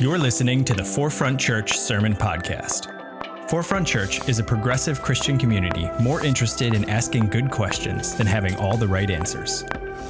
You're 0.00 0.16
listening 0.16 0.64
to 0.64 0.72
the 0.72 0.82
Forefront 0.82 1.38
Church 1.38 1.76
Sermon 1.76 2.14
Podcast. 2.14 3.50
Forefront 3.50 3.86
Church 3.86 4.26
is 4.30 4.38
a 4.38 4.42
progressive 4.42 5.02
Christian 5.02 5.36
community 5.36 5.90
more 6.00 6.24
interested 6.24 6.72
in 6.72 6.88
asking 6.88 7.26
good 7.26 7.50
questions 7.50 8.14
than 8.14 8.26
having 8.26 8.56
all 8.56 8.78
the 8.78 8.88
right 8.88 9.10
answers. 9.10 9.60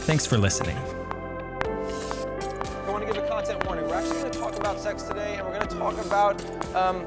Thanks 0.03 0.25
for 0.25 0.39
listening. 0.39 0.77
I 0.77 2.85
want 2.87 3.05
to 3.05 3.13
give 3.13 3.21
a 3.21 3.27
content 3.27 3.67
warning. 3.67 3.85
We're 3.89 3.97
actually 3.97 4.21
going 4.21 4.31
to 4.31 4.39
talk 4.39 4.57
about 4.57 4.79
sex 4.79 5.03
today, 5.03 5.39
and 5.39 5.45
we're 5.45 5.59
going 5.59 5.69
to 5.69 5.77
talk 5.77 5.99
about 6.07 6.41
um, 6.77 7.05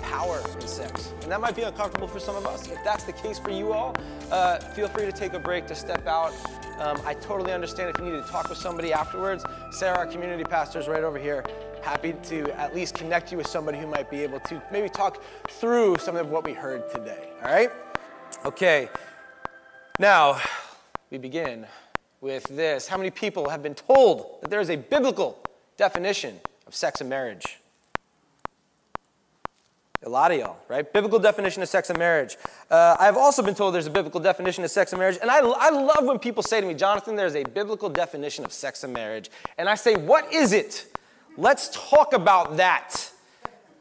power 0.00 0.40
in 0.58 0.66
sex. 0.66 1.12
And 1.20 1.30
that 1.30 1.42
might 1.42 1.54
be 1.54 1.64
uncomfortable 1.64 2.08
for 2.08 2.20
some 2.20 2.36
of 2.36 2.46
us. 2.46 2.70
If 2.70 2.82
that's 2.84 3.04
the 3.04 3.12
case 3.12 3.38
for 3.38 3.50
you 3.50 3.74
all, 3.74 3.94
uh, 4.30 4.60
feel 4.60 4.88
free 4.88 5.04
to 5.04 5.12
take 5.12 5.34
a 5.34 5.38
break 5.38 5.66
to 5.66 5.74
step 5.74 6.06
out. 6.06 6.32
Um, 6.78 7.02
I 7.04 7.12
totally 7.12 7.52
understand 7.52 7.90
if 7.90 7.98
you 7.98 8.10
need 8.10 8.24
to 8.24 8.30
talk 8.30 8.48
with 8.48 8.56
somebody 8.56 8.94
afterwards. 8.94 9.44
Sarah, 9.72 9.98
our 9.98 10.06
community 10.06 10.44
pastor, 10.44 10.78
is 10.78 10.88
right 10.88 11.04
over 11.04 11.18
here 11.18 11.44
happy 11.84 12.14
to 12.24 12.50
at 12.58 12.74
least 12.74 12.94
connect 12.94 13.30
you 13.30 13.36
with 13.36 13.46
somebody 13.46 13.78
who 13.78 13.86
might 13.86 14.10
be 14.10 14.22
able 14.22 14.40
to 14.40 14.60
maybe 14.72 14.88
talk 14.88 15.22
through 15.50 15.98
some 15.98 16.16
of 16.16 16.30
what 16.30 16.44
we 16.44 16.54
heard 16.54 16.90
today. 16.90 17.28
All 17.42 17.52
right? 17.52 17.70
Okay. 18.46 18.88
Now, 19.98 20.40
we 21.10 21.18
begin 21.18 21.66
with 22.22 22.44
this. 22.44 22.88
How 22.88 22.96
many 22.96 23.10
people 23.10 23.50
have 23.50 23.62
been 23.62 23.74
told 23.74 24.40
that 24.40 24.50
there 24.50 24.60
is 24.60 24.70
a 24.70 24.76
biblical 24.76 25.38
definition 25.76 26.40
of 26.66 26.74
sex 26.74 27.02
and 27.02 27.10
marriage? 27.10 27.58
A 30.04 30.08
lot 30.08 30.32
of 30.32 30.38
y'all, 30.38 30.56
right? 30.68 30.90
Biblical 30.90 31.18
definition 31.18 31.62
of 31.62 31.68
sex 31.68 31.90
and 31.90 31.98
marriage. 31.98 32.36
Uh, 32.70 32.96
I've 32.98 33.16
also 33.16 33.42
been 33.42 33.54
told 33.54 33.74
there's 33.74 33.86
a 33.86 33.90
biblical 33.90 34.20
definition 34.20 34.64
of 34.64 34.70
sex 34.70 34.92
and 34.92 35.00
marriage. 35.00 35.18
And 35.20 35.30
I, 35.30 35.38
I 35.38 35.70
love 35.70 36.04
when 36.04 36.18
people 36.18 36.42
say 36.42 36.60
to 36.60 36.66
me, 36.66 36.74
Jonathan, 36.74 37.14
there's 37.14 37.36
a 37.36 37.44
biblical 37.44 37.88
definition 37.88 38.44
of 38.44 38.52
sex 38.52 38.84
and 38.84 38.92
marriage. 38.92 39.30
And 39.58 39.68
I 39.68 39.74
say, 39.74 39.96
what 39.96 40.32
is 40.32 40.52
it? 40.52 40.93
Let's 41.36 41.68
talk 41.90 42.12
about 42.12 42.56
that. 42.58 43.10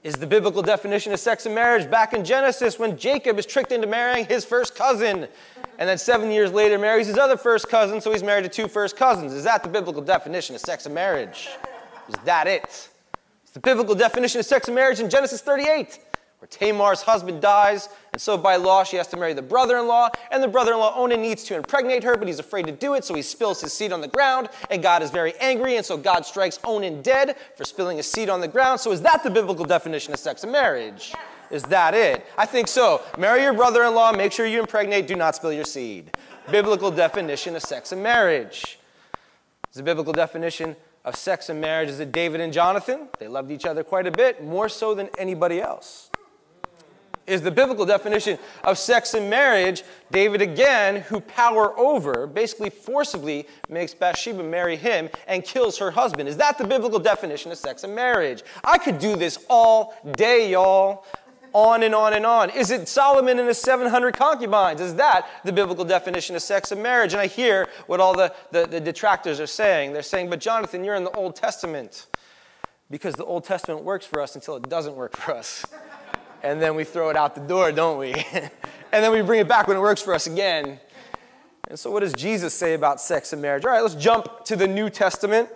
Is 0.03 0.15
the 0.15 0.27
biblical 0.27 0.61
definition 0.61 1.13
of 1.13 1.19
sex 1.19 1.45
and 1.45 1.55
marriage 1.55 1.89
back 1.89 2.13
in 2.13 2.25
Genesis 2.25 2.77
when 2.77 2.97
Jacob 2.97 3.39
is 3.39 3.45
tricked 3.45 3.71
into 3.71 3.87
marrying 3.87 4.25
his 4.25 4.43
first 4.43 4.75
cousin 4.75 5.29
and 5.77 5.89
then 5.89 5.97
seven 5.97 6.29
years 6.29 6.51
later 6.51 6.77
marries 6.77 7.07
his 7.07 7.17
other 7.17 7.37
first 7.37 7.69
cousin, 7.69 8.01
so 8.01 8.11
he's 8.11 8.23
married 8.23 8.43
to 8.43 8.49
two 8.49 8.67
first 8.67 8.97
cousins. 8.97 9.31
Is 9.33 9.45
that 9.45 9.63
the 9.63 9.69
biblical 9.69 10.01
definition 10.01 10.55
of 10.55 10.61
sex 10.61 10.85
and 10.85 10.93
marriage? 10.93 11.49
Is 12.09 12.15
that 12.25 12.47
it? 12.47 12.89
It's 13.43 13.51
the 13.53 13.59
biblical 13.59 13.95
definition 13.95 14.39
of 14.39 14.45
sex 14.45 14.67
and 14.67 14.75
marriage 14.75 14.99
in 14.99 15.09
Genesis 15.09 15.41
38 15.41 15.99
where 16.43 16.49
Tamar's 16.49 17.03
husband 17.03 17.41
dies, 17.41 17.87
and 18.11 18.21
so 18.21 18.37
by 18.37 18.57
law 18.57 18.83
she 18.83 18.97
has 18.97 19.07
to 19.07 19.15
marry 19.15 19.31
the 19.31 19.41
brother 19.41 19.77
in 19.77 19.87
law, 19.87 20.09
and 20.29 20.43
the 20.43 20.47
brother 20.49 20.73
in 20.73 20.79
law 20.79 20.93
Onan 20.93 21.21
needs 21.21 21.45
to 21.45 21.55
impregnate 21.55 22.03
her, 22.03 22.17
but 22.17 22.27
he's 22.27 22.37
afraid 22.37 22.65
to 22.65 22.73
do 22.73 22.95
it, 22.95 23.05
so 23.05 23.13
he 23.13 23.21
spills 23.21 23.61
his 23.61 23.71
seed 23.71 23.93
on 23.93 24.01
the 24.01 24.09
ground, 24.09 24.49
and 24.69 24.83
God 24.83 25.01
is 25.01 25.09
very 25.09 25.33
angry, 25.39 25.77
and 25.77 25.85
so 25.85 25.95
God 25.95 26.25
strikes 26.25 26.59
Onan 26.65 27.01
dead 27.01 27.37
for 27.55 27.63
spilling 27.63 27.95
his 27.95 28.11
seed 28.11 28.27
on 28.27 28.41
the 28.41 28.49
ground. 28.49 28.81
So 28.81 28.91
is 28.91 28.99
that 29.03 29.23
the 29.23 29.29
biblical 29.29 29.63
definition 29.63 30.13
of 30.13 30.19
sex 30.19 30.43
and 30.43 30.51
marriage? 30.51 31.13
Is 31.49 31.63
that 31.63 31.93
it? 31.93 32.25
I 32.37 32.45
think 32.45 32.67
so. 32.67 33.03
Marry 33.17 33.43
your 33.43 33.53
brother 33.53 33.83
in 33.85 33.95
law, 33.95 34.11
make 34.11 34.33
sure 34.33 34.45
you 34.45 34.59
impregnate, 34.59 35.07
do 35.07 35.15
not 35.15 35.37
spill 35.37 35.53
your 35.53 35.63
seed. 35.63 36.11
biblical 36.51 36.91
definition 36.91 37.55
of 37.55 37.61
sex 37.61 37.93
and 37.93 38.03
marriage. 38.03 38.79
Is 39.69 39.77
the 39.77 39.83
biblical 39.83 40.11
definition 40.11 40.75
of 41.05 41.15
sex 41.15 41.47
and 41.47 41.61
marriage 41.61 41.87
is 41.87 42.01
it 42.01 42.11
David 42.11 42.41
and 42.41 42.51
Jonathan? 42.51 43.07
They 43.17 43.29
loved 43.29 43.49
each 43.49 43.65
other 43.65 43.81
quite 43.81 44.07
a 44.07 44.11
bit, 44.11 44.43
more 44.43 44.67
so 44.67 44.93
than 44.93 45.07
anybody 45.17 45.61
else 45.61 46.09
is 47.27 47.41
the 47.41 47.51
biblical 47.51 47.85
definition 47.85 48.37
of 48.63 48.77
sex 48.77 49.13
and 49.13 49.29
marriage. 49.29 49.83
David, 50.11 50.41
again, 50.41 51.01
who 51.01 51.19
power 51.21 51.77
over, 51.77 52.27
basically 52.27 52.69
forcibly 52.69 53.47
makes 53.69 53.93
Bathsheba 53.93 54.43
marry 54.43 54.75
him 54.75 55.09
and 55.27 55.43
kills 55.43 55.77
her 55.77 55.91
husband. 55.91 56.27
Is 56.27 56.37
that 56.37 56.57
the 56.57 56.65
biblical 56.65 56.99
definition 56.99 57.51
of 57.51 57.57
sex 57.57 57.83
and 57.83 57.95
marriage? 57.95 58.43
I 58.63 58.77
could 58.77 58.99
do 58.99 59.15
this 59.15 59.43
all 59.49 59.95
day, 60.15 60.51
y'all. 60.51 61.05
On 61.55 61.83
and 61.83 61.93
on 61.93 62.13
and 62.13 62.25
on. 62.25 62.49
Is 62.49 62.71
it 62.71 62.87
Solomon 62.87 63.37
and 63.37 63.47
his 63.47 63.59
700 63.59 64.15
concubines? 64.15 64.81
Is 64.81 64.95
that 64.95 65.27
the 65.45 65.51
biblical 65.51 65.85
definition 65.85 66.35
of 66.35 66.41
sex 66.41 66.71
and 66.71 66.81
marriage? 66.81 67.13
And 67.13 67.21
I 67.21 67.27
hear 67.27 67.67
what 67.85 67.99
all 67.99 68.17
the, 68.17 68.33
the, 68.51 68.65
the 68.65 68.81
detractors 68.81 69.39
are 69.39 69.45
saying. 69.45 69.93
They're 69.93 70.01
saying, 70.01 70.31
but 70.31 70.39
Jonathan, 70.39 70.83
you're 70.83 70.95
in 70.95 71.03
the 71.03 71.11
Old 71.11 71.35
Testament. 71.35 72.07
Because 72.89 73.13
the 73.13 73.25
Old 73.25 73.43
Testament 73.43 73.83
works 73.83 74.03
for 74.03 74.19
us 74.19 74.33
until 74.33 74.55
it 74.55 74.67
doesn't 74.67 74.95
work 74.95 75.15
for 75.15 75.35
us 75.35 75.63
and 76.43 76.61
then 76.61 76.75
we 76.75 76.83
throw 76.83 77.09
it 77.09 77.15
out 77.15 77.35
the 77.35 77.41
door, 77.41 77.71
don't 77.71 77.97
we? 77.97 78.13
and 78.33 79.03
then 79.03 79.11
we 79.11 79.21
bring 79.21 79.39
it 79.39 79.47
back 79.47 79.67
when 79.67 79.77
it 79.77 79.79
works 79.79 80.01
for 80.01 80.13
us 80.13 80.27
again. 80.27 80.79
And 81.69 81.79
so, 81.79 81.89
what 81.89 82.01
does 82.01 82.13
Jesus 82.13 82.53
say 82.53 82.73
about 82.73 82.99
sex 82.99 83.33
and 83.33 83.41
marriage? 83.41 83.65
All 83.65 83.71
right, 83.71 83.81
let's 83.81 83.95
jump 83.95 84.45
to 84.45 84.55
the 84.55 84.67
New 84.67 84.89
Testament. 84.89 85.49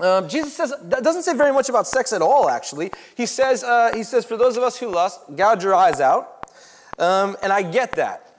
Um, 0.00 0.28
Jesus 0.28 0.54
says 0.54 0.72
doesn't 0.88 1.24
say 1.24 1.34
very 1.34 1.52
much 1.52 1.68
about 1.68 1.86
sex 1.86 2.12
at 2.12 2.22
all. 2.22 2.48
Actually, 2.48 2.90
he 3.16 3.26
says 3.26 3.62
uh, 3.62 3.92
he 3.94 4.02
says 4.04 4.24
for 4.24 4.36
those 4.36 4.56
of 4.56 4.62
us 4.62 4.78
who 4.78 4.88
lust, 4.88 5.20
gouge 5.36 5.62
your 5.62 5.74
eyes 5.74 6.00
out, 6.00 6.50
um, 6.98 7.36
and 7.42 7.52
I 7.52 7.62
get 7.62 7.92
that, 7.92 8.32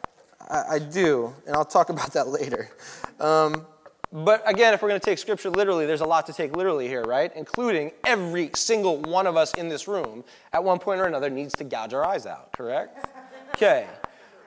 I, 0.50 0.64
I, 0.72 0.80
do, 0.80 1.34
and 1.46 1.56
I'll 1.56 1.66
talk 1.66 1.90
about 1.92 2.14
that 2.14 2.28
later. 2.28 2.70
Um, 3.20 3.66
but 4.14 4.48
again, 4.48 4.76
if 4.76 4.82
we're 4.84 4.90
going 4.90 5.02
to 5.02 5.06
take 5.06 5.18
scripture 5.18 5.50
literally, 5.50 5.88
there's 5.88 6.02
a 6.02 6.06
lot 6.06 6.28
to 6.28 6.34
take 6.34 6.56
literally 6.56 6.88
here, 6.88 7.04
right? 7.04 7.32
Including 7.36 7.92
every 8.06 8.52
single 8.54 8.98
one 8.98 9.26
of 9.26 9.36
us 9.36 9.56
in 9.56 9.70
this 9.70 9.88
room 9.88 10.24
at 10.54 10.64
one 10.64 10.78
point 10.78 11.02
or 11.02 11.08
another 11.08 11.32
needs 11.32 11.56
to 11.56 11.64
gouge 11.64 11.94
our 11.94 12.06
eyes 12.06 12.28
out, 12.28 12.54
correct? 12.54 13.08
Okay. 13.56 13.88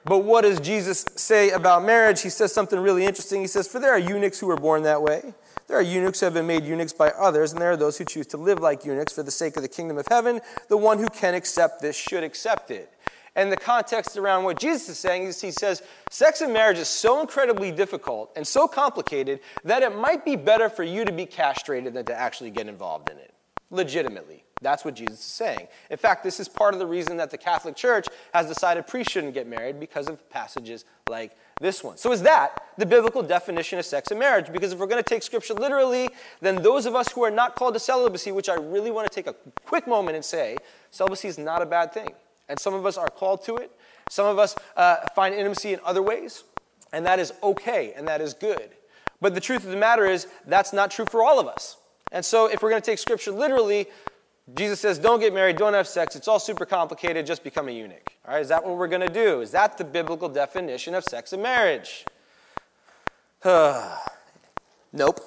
But 0.04 0.18
what 0.18 0.42
does 0.42 0.60
Jesus 0.60 1.04
say 1.16 1.50
about 1.50 1.84
marriage? 1.84 2.22
He 2.22 2.30
says 2.30 2.52
something 2.52 2.78
really 2.78 3.04
interesting. 3.04 3.40
He 3.40 3.48
says, 3.48 3.66
For 3.66 3.80
there 3.80 3.90
are 3.90 3.98
eunuchs 3.98 4.38
who 4.38 4.46
were 4.46 4.56
born 4.56 4.84
that 4.84 5.02
way. 5.02 5.34
There 5.66 5.76
are 5.76 5.82
eunuchs 5.82 6.20
who 6.20 6.26
have 6.26 6.34
been 6.34 6.46
made 6.46 6.64
eunuchs 6.64 6.92
by 6.92 7.08
others, 7.10 7.50
and 7.50 7.60
there 7.60 7.72
are 7.72 7.76
those 7.76 7.98
who 7.98 8.04
choose 8.04 8.28
to 8.28 8.36
live 8.36 8.60
like 8.60 8.84
eunuchs 8.84 9.12
for 9.12 9.24
the 9.24 9.32
sake 9.32 9.56
of 9.56 9.62
the 9.62 9.68
kingdom 9.68 9.98
of 9.98 10.06
heaven. 10.08 10.40
The 10.68 10.76
one 10.76 11.00
who 11.00 11.08
can 11.08 11.34
accept 11.34 11.82
this 11.82 11.96
should 11.96 12.22
accept 12.22 12.70
it. 12.70 12.92
And 13.36 13.52
the 13.52 13.56
context 13.56 14.16
around 14.16 14.44
what 14.44 14.58
Jesus 14.58 14.88
is 14.88 14.98
saying 14.98 15.24
is 15.24 15.40
he 15.40 15.50
says, 15.50 15.82
sex 16.10 16.40
and 16.40 16.52
marriage 16.52 16.78
is 16.78 16.88
so 16.88 17.20
incredibly 17.20 17.70
difficult 17.70 18.32
and 18.34 18.46
so 18.46 18.66
complicated 18.66 19.40
that 19.62 19.82
it 19.82 19.94
might 19.94 20.24
be 20.24 20.36
better 20.36 20.70
for 20.70 20.82
you 20.82 21.04
to 21.04 21.12
be 21.12 21.26
castrated 21.26 21.92
than 21.92 22.06
to 22.06 22.18
actually 22.18 22.50
get 22.50 22.66
involved 22.66 23.10
in 23.10 23.18
it. 23.18 23.34
Legitimately. 23.70 24.42
That's 24.62 24.86
what 24.86 24.94
Jesus 24.94 25.18
is 25.18 25.24
saying. 25.24 25.68
In 25.90 25.98
fact, 25.98 26.24
this 26.24 26.40
is 26.40 26.48
part 26.48 26.72
of 26.72 26.80
the 26.80 26.86
reason 26.86 27.18
that 27.18 27.30
the 27.30 27.36
Catholic 27.36 27.76
Church 27.76 28.06
has 28.32 28.46
decided 28.46 28.86
priests 28.86 29.12
shouldn't 29.12 29.34
get 29.34 29.46
married 29.46 29.78
because 29.78 30.08
of 30.08 30.28
passages 30.30 30.86
like 31.10 31.36
this 31.60 31.84
one. 31.84 31.98
So, 31.98 32.10
is 32.10 32.22
that 32.22 32.62
the 32.78 32.86
biblical 32.86 33.22
definition 33.22 33.78
of 33.78 33.84
sex 33.84 34.10
and 34.10 34.18
marriage? 34.18 34.50
Because 34.50 34.72
if 34.72 34.78
we're 34.78 34.86
going 34.86 35.02
to 35.02 35.08
take 35.08 35.22
scripture 35.22 35.52
literally, 35.52 36.08
then 36.40 36.62
those 36.62 36.86
of 36.86 36.94
us 36.94 37.12
who 37.12 37.22
are 37.22 37.30
not 37.30 37.54
called 37.54 37.74
to 37.74 37.80
celibacy, 37.80 38.32
which 38.32 38.48
I 38.48 38.54
really 38.54 38.90
want 38.90 39.10
to 39.10 39.14
take 39.14 39.26
a 39.26 39.34
quick 39.66 39.86
moment 39.86 40.16
and 40.16 40.24
say, 40.24 40.56
celibacy 40.90 41.28
is 41.28 41.36
not 41.36 41.60
a 41.60 41.66
bad 41.66 41.92
thing. 41.92 42.14
And 42.48 42.58
some 42.58 42.74
of 42.74 42.86
us 42.86 42.96
are 42.96 43.08
called 43.08 43.44
to 43.44 43.56
it. 43.56 43.70
Some 44.08 44.26
of 44.26 44.38
us 44.38 44.54
uh, 44.76 44.96
find 45.14 45.34
intimacy 45.34 45.72
in 45.72 45.80
other 45.84 46.02
ways, 46.02 46.44
and 46.92 47.04
that 47.06 47.18
is 47.18 47.32
okay 47.42 47.92
and 47.96 48.06
that 48.06 48.20
is 48.20 48.34
good. 48.34 48.70
But 49.20 49.34
the 49.34 49.40
truth 49.40 49.64
of 49.64 49.70
the 49.70 49.76
matter 49.76 50.04
is, 50.04 50.28
that's 50.46 50.72
not 50.72 50.90
true 50.90 51.06
for 51.06 51.24
all 51.24 51.40
of 51.40 51.48
us. 51.48 51.76
And 52.12 52.24
so, 52.24 52.46
if 52.46 52.62
we're 52.62 52.70
going 52.70 52.82
to 52.82 52.86
take 52.86 52.98
scripture 52.98 53.32
literally, 53.32 53.88
Jesus 54.54 54.78
says, 54.78 54.98
don't 54.98 55.18
get 55.18 55.34
married, 55.34 55.56
don't 55.56 55.74
have 55.74 55.88
sex, 55.88 56.14
it's 56.14 56.28
all 56.28 56.38
super 56.38 56.64
complicated, 56.64 57.26
just 57.26 57.42
become 57.42 57.66
a 57.68 57.72
eunuch. 57.72 58.12
All 58.26 58.34
right, 58.34 58.40
is 58.40 58.48
that 58.48 58.64
what 58.64 58.76
we're 58.76 58.86
going 58.86 59.06
to 59.06 59.12
do? 59.12 59.40
Is 59.40 59.50
that 59.50 59.76
the 59.76 59.84
biblical 59.84 60.28
definition 60.28 60.94
of 60.94 61.02
sex 61.02 61.32
and 61.32 61.42
marriage? 61.42 62.04
nope. 63.44 65.20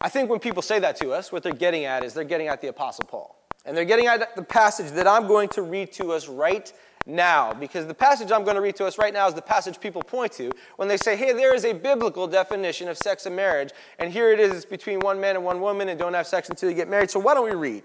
I 0.00 0.08
think 0.08 0.30
when 0.30 0.38
people 0.38 0.62
say 0.62 0.78
that 0.78 0.96
to 0.96 1.12
us, 1.12 1.30
what 1.30 1.42
they're 1.42 1.52
getting 1.52 1.84
at 1.84 2.04
is 2.04 2.14
they're 2.14 2.24
getting 2.24 2.48
at 2.48 2.62
the 2.62 2.68
Apostle 2.68 3.04
Paul. 3.06 3.39
And 3.64 3.76
they're 3.76 3.84
getting 3.84 4.06
at 4.06 4.34
the 4.36 4.42
passage 4.42 4.92
that 4.92 5.06
I'm 5.06 5.26
going 5.26 5.48
to 5.50 5.62
read 5.62 5.92
to 5.92 6.12
us 6.12 6.28
right 6.28 6.72
now, 7.06 7.52
because 7.54 7.86
the 7.86 7.94
passage 7.94 8.30
I'm 8.30 8.44
going 8.44 8.56
to 8.56 8.60
read 8.60 8.76
to 8.76 8.86
us 8.86 8.98
right 8.98 9.12
now 9.12 9.26
is 9.26 9.34
the 9.34 9.42
passage 9.42 9.80
people 9.80 10.02
point 10.02 10.32
to 10.32 10.50
when 10.76 10.86
they 10.86 10.96
say, 10.96 11.16
hey, 11.16 11.32
there 11.32 11.54
is 11.54 11.64
a 11.64 11.72
biblical 11.72 12.26
definition 12.26 12.88
of 12.88 12.98
sex 12.98 13.26
and 13.26 13.34
marriage, 13.34 13.70
and 13.98 14.12
here 14.12 14.30
it 14.32 14.38
is 14.38 14.52
it's 14.52 14.64
between 14.64 15.00
one 15.00 15.20
man 15.20 15.36
and 15.36 15.44
one 15.44 15.60
woman, 15.60 15.88
and 15.88 15.98
don't 15.98 16.14
have 16.14 16.26
sex 16.26 16.50
until 16.50 16.68
you 16.68 16.76
get 16.76 16.88
married. 16.88 17.10
So 17.10 17.18
why 17.18 17.34
don't 17.34 17.44
we 17.44 17.54
read? 17.54 17.84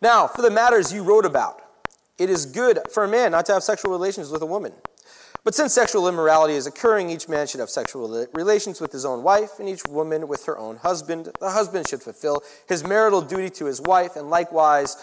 Now, 0.00 0.26
for 0.26 0.42
the 0.42 0.50
matters 0.50 0.92
you 0.92 1.02
wrote 1.02 1.26
about, 1.26 1.62
it 2.18 2.30
is 2.30 2.46
good 2.46 2.80
for 2.90 3.04
a 3.04 3.08
man 3.08 3.32
not 3.32 3.46
to 3.46 3.52
have 3.52 3.62
sexual 3.62 3.90
relations 3.92 4.30
with 4.30 4.42
a 4.42 4.46
woman. 4.46 4.72
But 5.44 5.54
since 5.54 5.74
sexual 5.74 6.08
immorality 6.08 6.54
is 6.54 6.66
occurring, 6.66 7.10
each 7.10 7.28
man 7.28 7.46
should 7.46 7.60
have 7.60 7.68
sexual 7.68 8.26
relations 8.32 8.80
with 8.80 8.92
his 8.92 9.04
own 9.04 9.22
wife, 9.22 9.58
and 9.58 9.68
each 9.68 9.84
woman 9.86 10.26
with 10.26 10.46
her 10.46 10.56
own 10.56 10.76
husband. 10.76 11.28
The 11.38 11.50
husband 11.50 11.86
should 11.86 12.02
fulfill 12.02 12.42
his 12.66 12.82
marital 12.82 13.20
duty 13.20 13.50
to 13.50 13.66
his 13.66 13.78
wife, 13.78 14.16
and 14.16 14.30
likewise 14.30 14.96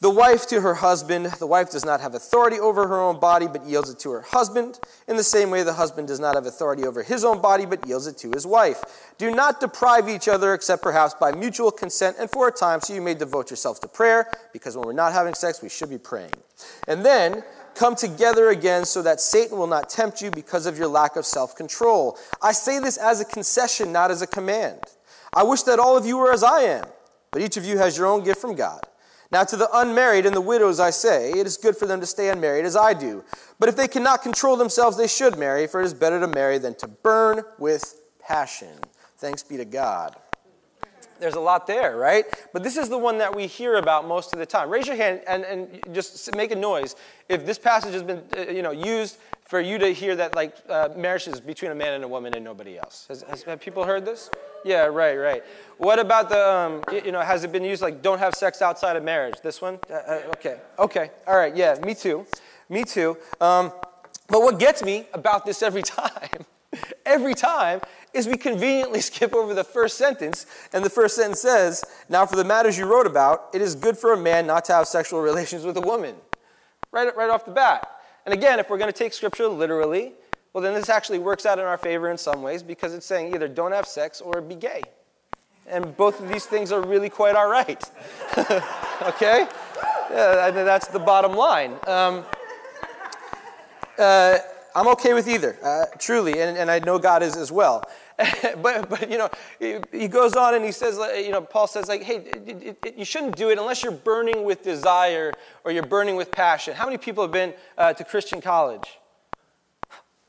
the 0.00 0.08
wife 0.08 0.46
to 0.48 0.62
her 0.62 0.74
husband. 0.74 1.26
The 1.26 1.46
wife 1.46 1.70
does 1.70 1.84
not 1.84 2.00
have 2.00 2.14
authority 2.14 2.58
over 2.58 2.88
her 2.88 3.00
own 3.00 3.20
body, 3.20 3.46
but 3.46 3.66
yields 3.66 3.90
it 3.90 3.98
to 4.00 4.10
her 4.12 4.22
husband. 4.22 4.80
In 5.08 5.16
the 5.16 5.22
same 5.22 5.50
way, 5.50 5.62
the 5.62 5.74
husband 5.74 6.08
does 6.08 6.18
not 6.18 6.36
have 6.36 6.46
authority 6.46 6.84
over 6.84 7.02
his 7.02 7.22
own 7.22 7.42
body, 7.42 7.66
but 7.66 7.86
yields 7.86 8.06
it 8.06 8.16
to 8.18 8.30
his 8.30 8.46
wife. 8.46 8.82
Do 9.18 9.30
not 9.30 9.60
deprive 9.60 10.08
each 10.08 10.26
other, 10.26 10.54
except 10.54 10.82
perhaps 10.82 11.12
by 11.12 11.32
mutual 11.32 11.70
consent, 11.70 12.16
and 12.18 12.30
for 12.30 12.48
a 12.48 12.50
time, 12.50 12.80
so 12.80 12.94
you 12.94 13.02
may 13.02 13.12
devote 13.12 13.50
yourselves 13.50 13.78
to 13.80 13.88
prayer, 13.88 14.30
because 14.54 14.74
when 14.74 14.86
we're 14.86 14.94
not 14.94 15.12
having 15.12 15.34
sex, 15.34 15.60
we 15.60 15.68
should 15.68 15.90
be 15.90 15.98
praying. 15.98 16.32
And 16.88 17.04
then, 17.04 17.44
come 17.74 17.94
together 17.94 18.50
again 18.50 18.84
so 18.84 19.02
that 19.02 19.20
Satan 19.20 19.58
will 19.58 19.66
not 19.66 19.88
tempt 19.88 20.20
you 20.20 20.30
because 20.30 20.66
of 20.66 20.78
your 20.78 20.88
lack 20.88 21.16
of 21.16 21.26
self 21.26 21.56
control. 21.56 22.18
I 22.40 22.52
say 22.52 22.78
this 22.78 22.96
as 22.96 23.20
a 23.20 23.24
concession, 23.24 23.92
not 23.92 24.10
as 24.10 24.22
a 24.22 24.26
command. 24.26 24.80
I 25.34 25.42
wish 25.42 25.62
that 25.62 25.78
all 25.78 25.96
of 25.96 26.04
you 26.04 26.18
were 26.18 26.32
as 26.32 26.42
I 26.42 26.60
am, 26.62 26.86
but 27.30 27.42
each 27.42 27.56
of 27.56 27.64
you 27.64 27.78
has 27.78 27.96
your 27.96 28.06
own 28.06 28.22
gift 28.22 28.40
from 28.40 28.54
God. 28.54 28.86
Now, 29.32 29.44
to 29.44 29.56
the 29.56 29.68
unmarried 29.72 30.26
and 30.26 30.36
the 30.36 30.42
widows, 30.42 30.78
I 30.78 30.90
say, 30.90 31.32
it 31.32 31.46
is 31.46 31.56
good 31.56 31.74
for 31.74 31.86
them 31.86 32.00
to 32.00 32.06
stay 32.06 32.28
unmarried 32.28 32.66
as 32.66 32.76
I 32.76 32.92
do. 32.92 33.24
But 33.58 33.70
if 33.70 33.76
they 33.76 33.88
cannot 33.88 34.22
control 34.22 34.56
themselves, 34.58 34.98
they 34.98 35.08
should 35.08 35.38
marry, 35.38 35.66
for 35.66 35.80
it 35.80 35.86
is 35.86 35.94
better 35.94 36.20
to 36.20 36.28
marry 36.28 36.58
than 36.58 36.74
to 36.76 36.86
burn 36.86 37.42
with 37.58 38.02
passion. 38.20 38.76
Thanks 39.16 39.42
be 39.42 39.56
to 39.56 39.64
God. 39.64 40.16
There's 41.22 41.34
a 41.34 41.40
lot 41.40 41.68
there, 41.68 41.96
right? 41.96 42.24
But 42.52 42.64
this 42.64 42.76
is 42.76 42.88
the 42.88 42.98
one 42.98 43.18
that 43.18 43.32
we 43.32 43.46
hear 43.46 43.76
about 43.76 44.08
most 44.08 44.32
of 44.32 44.40
the 44.40 44.46
time. 44.46 44.68
Raise 44.68 44.88
your 44.88 44.96
hand 44.96 45.20
and, 45.28 45.44
and 45.44 45.80
just 45.92 46.34
make 46.34 46.50
a 46.50 46.56
noise 46.56 46.96
if 47.28 47.46
this 47.46 47.60
passage 47.60 47.92
has 47.92 48.02
been 48.02 48.24
uh, 48.36 48.50
you 48.50 48.60
know, 48.60 48.72
used 48.72 49.18
for 49.44 49.60
you 49.60 49.78
to 49.78 49.94
hear 49.94 50.16
that 50.16 50.34
like 50.34 50.56
uh, 50.68 50.88
marriage 50.96 51.28
is 51.28 51.40
between 51.40 51.70
a 51.70 51.76
man 51.76 51.92
and 51.92 52.02
a 52.02 52.08
woman 52.08 52.34
and 52.34 52.44
nobody 52.44 52.76
else. 52.76 53.06
Has, 53.06 53.22
has, 53.22 53.44
have 53.44 53.60
people 53.60 53.84
heard 53.84 54.04
this? 54.04 54.30
Yeah, 54.64 54.86
right, 54.86 55.14
right. 55.14 55.44
What 55.78 56.00
about 56.00 56.28
the, 56.28 56.50
um, 56.50 56.82
you 57.04 57.12
know, 57.12 57.20
has 57.20 57.44
it 57.44 57.52
been 57.52 57.62
used 57.62 57.82
like 57.82 58.02
don't 58.02 58.18
have 58.18 58.34
sex 58.34 58.60
outside 58.60 58.96
of 58.96 59.04
marriage? 59.04 59.36
This 59.44 59.62
one? 59.62 59.78
Uh, 59.88 59.94
uh, 59.94 60.20
okay, 60.36 60.58
okay, 60.76 61.10
all 61.28 61.36
right, 61.36 61.54
yeah, 61.54 61.78
me 61.84 61.94
too. 61.94 62.26
Me 62.68 62.82
too. 62.82 63.16
Um, 63.40 63.72
but 64.28 64.42
what 64.42 64.58
gets 64.58 64.82
me 64.82 65.06
about 65.12 65.46
this 65.46 65.62
every 65.62 65.82
time, 66.00 66.46
every 67.06 67.34
time, 67.34 67.80
is 68.14 68.26
we 68.26 68.36
conveniently 68.36 69.00
skip 69.10 69.34
over 69.34 69.54
the 69.54 69.64
first 69.64 69.96
sentence, 69.96 70.46
and 70.72 70.84
the 70.84 70.90
first 70.90 71.16
sentence 71.16 71.40
says, 71.40 71.84
Now 72.08 72.26
for 72.26 72.36
the 72.36 72.44
matters 72.44 72.78
you 72.78 72.86
wrote 72.86 73.06
about, 73.06 73.48
it 73.52 73.62
is 73.62 73.74
good 73.74 73.96
for 73.96 74.12
a 74.12 74.16
man 74.16 74.46
not 74.46 74.64
to 74.66 74.74
have 74.74 74.86
sexual 74.86 75.20
relations 75.22 75.64
with 75.64 75.76
a 75.76 75.80
woman. 75.80 76.16
Right, 76.90 77.14
right 77.16 77.30
off 77.30 77.44
the 77.44 77.52
bat. 77.52 77.88
And 78.26 78.32
again, 78.32 78.58
if 78.58 78.70
we're 78.70 78.78
going 78.78 78.92
to 78.92 78.98
take 78.98 79.12
scripture 79.12 79.48
literally, 79.48 80.12
well, 80.52 80.62
then 80.62 80.74
this 80.74 80.88
actually 80.88 81.18
works 81.18 81.46
out 81.46 81.58
in 81.58 81.64
our 81.64 81.78
favor 81.78 82.10
in 82.10 82.18
some 82.18 82.42
ways 82.42 82.62
because 82.62 82.92
it's 82.92 83.06
saying 83.06 83.34
either 83.34 83.48
don't 83.48 83.72
have 83.72 83.86
sex 83.86 84.20
or 84.20 84.40
be 84.40 84.54
gay. 84.54 84.82
And 85.66 85.96
both 85.96 86.20
of 86.20 86.28
these 86.28 86.44
things 86.44 86.72
are 86.72 86.82
really 86.82 87.08
quite 87.08 87.34
all 87.34 87.48
right. 87.48 87.82
okay? 89.02 89.46
Yeah, 90.10 90.50
that's 90.50 90.88
the 90.88 90.98
bottom 90.98 91.32
line. 91.32 91.76
Um, 91.86 92.24
uh, 93.98 94.38
I'm 94.74 94.88
okay 94.88 95.12
with 95.12 95.28
either, 95.28 95.56
uh, 95.62 95.84
truly, 95.98 96.40
and, 96.40 96.56
and 96.56 96.70
I 96.70 96.78
know 96.78 96.98
God 96.98 97.22
is 97.22 97.36
as 97.36 97.52
well. 97.52 97.84
but, 98.62 98.88
but, 98.88 99.10
you 99.10 99.18
know, 99.18 99.30
he 99.90 100.08
goes 100.08 100.34
on 100.34 100.54
and 100.54 100.64
he 100.64 100.72
says, 100.72 100.98
you 101.16 101.30
know, 101.30 101.40
Paul 101.42 101.66
says, 101.66 101.88
like, 101.88 102.02
hey, 102.02 102.16
it, 102.16 102.48
it, 102.48 102.78
it, 102.84 102.96
you 102.96 103.04
shouldn't 103.04 103.36
do 103.36 103.50
it 103.50 103.58
unless 103.58 103.82
you're 103.82 103.92
burning 103.92 104.44
with 104.44 104.62
desire 104.62 105.32
or 105.64 105.72
you're 105.72 105.82
burning 105.82 106.16
with 106.16 106.30
passion. 106.30 106.74
How 106.74 106.86
many 106.86 106.98
people 106.98 107.22
have 107.22 107.32
been 107.32 107.52
uh, 107.76 107.92
to 107.92 108.04
Christian 108.04 108.40
college? 108.40 108.98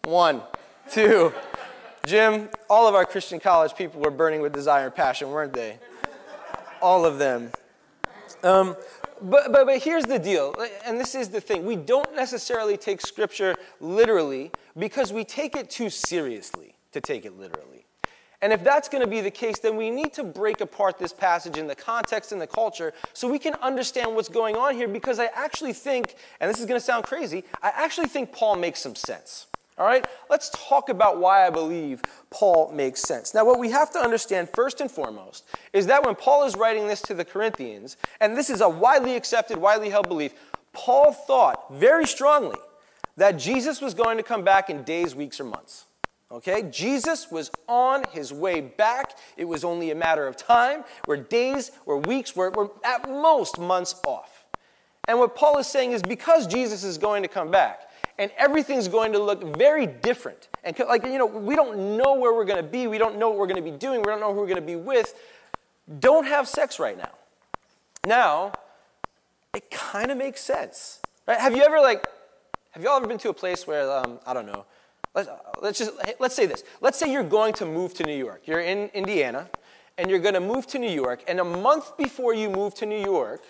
One, 0.04 0.42
two. 0.92 1.34
Jim, 2.06 2.50
all 2.70 2.88
of 2.88 2.96
our 2.96 3.06
Christian 3.06 3.40
college 3.40 3.76
people 3.76 4.02
were 4.02 4.12
burning 4.12 4.42
with 4.42 4.52
desire 4.52 4.86
and 4.86 4.96
passion, 4.96 5.30
weren't 5.30 5.54
they? 5.54 5.78
All 6.82 7.06
of 7.06 7.18
them. 7.18 7.52
Um, 8.44 8.76
but, 9.24 9.52
but, 9.52 9.66
but 9.66 9.82
here's 9.82 10.06
the 10.06 10.20
deal, 10.20 10.56
and 10.86 11.00
this 11.00 11.16
is 11.16 11.30
the 11.30 11.42
thing. 11.42 11.66
We 11.66 11.76
don't 11.76 12.16
necessarily 12.16 12.78
take 12.78 13.02
Scripture 13.02 13.56
literally 13.80 14.52
because 14.78 15.14
we 15.14 15.24
take 15.24 15.56
it 15.56 15.70
too 15.70 15.90
seriously 15.90 16.76
to 16.92 17.02
take 17.02 17.26
it 17.26 17.38
literally. 17.38 17.86
And 18.42 18.52
if 18.52 18.62
that's 18.62 18.90
going 18.90 19.02
to 19.02 19.10
be 19.10 19.22
the 19.22 19.32
case, 19.32 19.60
then 19.60 19.78
we 19.78 19.90
need 19.90 20.12
to 20.14 20.24
break 20.24 20.60
apart 20.60 21.00
this 21.00 21.14
passage 21.14 21.58
in 21.58 21.66
the 21.66 21.76
context 21.76 22.34
and 22.34 22.42
the 22.42 22.48
culture 22.48 22.92
so 23.14 23.32
we 23.32 23.40
can 23.40 23.54
understand 23.62 24.14
what's 24.14 24.28
going 24.28 24.58
on 24.58 24.76
here 24.76 24.90
because 24.90 25.18
I 25.18 25.30
actually 25.34 25.72
think, 25.72 26.16
and 26.42 26.50
this 26.50 26.60
is 26.60 26.66
going 26.66 26.78
to 26.78 26.86
sound 26.86 27.06
crazy, 27.06 27.46
I 27.62 27.72
actually 27.74 28.08
think 28.08 28.34
Paul 28.34 28.58
makes 28.58 28.82
some 28.82 28.96
sense. 28.96 29.48
All 29.78 29.86
right, 29.88 30.06
let's 30.30 30.52
talk 30.52 30.90
about 30.90 31.20
why 31.20 31.48
I 31.48 31.50
believe 31.50 32.02
Paul 32.30 32.72
makes 32.72 33.02
sense. 33.02 33.34
Now, 33.34 33.44
what 33.44 33.60
we 33.60 33.72
have 33.72 33.92
to 33.94 34.00
understand 34.00 34.50
first 34.50 34.82
and 34.82 34.92
foremost 34.92 35.46
is 35.74 35.88
that 35.88 36.06
when 36.06 36.16
Paul 36.16 36.46
is 36.46 36.56
writing 36.56 36.88
this 36.88 37.02
to 37.04 37.16
the 37.16 37.26
Corinthians, 37.26 37.98
and 38.22 38.38
this 38.38 38.52
is 38.52 38.62
a 38.62 38.70
widely 38.70 39.16
accepted, 39.16 39.58
widely 39.58 39.90
held 39.90 40.08
belief, 40.08 40.34
Paul 40.74 41.12
thought 41.12 41.74
very 41.74 42.06
strongly 42.06 42.58
that 43.18 43.34
Jesus 43.34 43.82
was 43.82 43.94
going 43.94 44.18
to 44.18 44.24
come 44.24 44.44
back 44.44 44.70
in 44.70 44.84
days, 44.84 45.16
weeks, 45.16 45.40
or 45.40 45.46
months. 45.46 45.86
Okay? 46.32 46.68
Jesus 46.72 47.32
was 47.32 47.52
on 47.68 48.04
his 48.12 48.34
way 48.34 48.62
back. 48.62 49.18
It 49.38 49.46
was 49.46 49.64
only 49.64 49.92
a 49.92 49.96
matter 49.96 50.28
of 50.28 50.36
time, 50.36 50.84
where 51.06 51.18
days, 51.18 51.72
or 51.86 52.00
weeks, 52.00 52.36
were, 52.36 52.50
were 52.52 52.72
at 52.84 53.10
most 53.10 53.60
months 53.60 53.96
off. 54.06 54.46
And 55.08 55.20
what 55.20 55.36
Paul 55.36 55.58
is 55.58 55.68
saying 55.68 55.92
is 55.92 56.02
because 56.02 56.48
Jesus 56.48 56.84
is 56.84 56.98
going 56.98 57.24
to 57.24 57.30
come 57.30 57.52
back, 57.52 57.82
and 58.18 58.32
everything's 58.38 58.88
going 58.88 59.14
to 59.14 59.20
look 59.20 59.58
very 59.58 59.88
different. 59.88 60.48
And 60.64 60.78
like, 60.88 61.04
you 61.04 61.18
know, 61.18 61.26
we 61.26 61.56
don't 61.56 61.98
know 61.98 62.16
where 62.16 62.34
we're 62.34 62.46
going 62.46 62.64
to 62.64 62.70
be. 62.70 62.88
We 62.88 62.98
don't 62.98 63.18
know 63.18 63.30
what 63.30 63.40
we're 63.40 63.48
going 63.48 63.64
to 63.64 63.72
be 63.72 63.78
doing. 63.78 64.00
We 64.00 64.06
don't 64.06 64.20
know 64.20 64.34
who 64.34 64.40
we're 64.40 64.48
going 64.48 64.62
to 64.62 64.62
be 64.62 64.76
with. 64.76 65.16
Don't 66.00 66.26
have 66.26 66.48
sex 66.48 66.80
right 66.80 66.98
now. 66.98 67.12
Now, 68.06 68.54
it 69.54 69.70
kind 69.70 70.12
of 70.12 70.18
makes 70.18 70.42
sense, 70.42 71.00
right? 71.28 71.40
Have 71.40 71.56
you 71.56 71.64
ever 71.64 71.80
like, 71.80 72.06
have 72.72 72.84
y'all 72.84 72.98
ever 72.98 73.08
been 73.08 73.18
to 73.20 73.30
a 73.30 73.34
place 73.34 73.68
where, 73.68 73.90
um, 73.92 74.20
I 74.26 74.34
don't 74.34 74.46
know, 74.46 74.66
let's, 75.14 75.30
let's 75.62 75.80
just, 75.80 75.92
let's 76.20 76.36
say 76.36 76.46
this. 76.46 76.64
Let's 76.82 76.98
say 76.98 77.12
you're 77.12 77.24
going 77.24 77.54
to 77.56 77.66
move 77.66 77.94
to 77.96 78.04
New 78.04 78.18
York. 78.18 78.44
You're 78.46 78.62
in 78.62 78.90
Indiana, 78.94 79.50
and 79.98 80.10
you're 80.10 80.20
going 80.20 80.34
to 80.34 80.40
move 80.40 80.68
to 80.68 80.80
New 80.80 80.90
York, 80.90 81.24
and 81.28 81.40
a 81.40 81.44
month 81.44 81.98
before 81.98 82.34
you 82.34 82.50
move 82.50 82.74
to 82.76 82.86
New 82.86 83.02
York, 83.02 83.42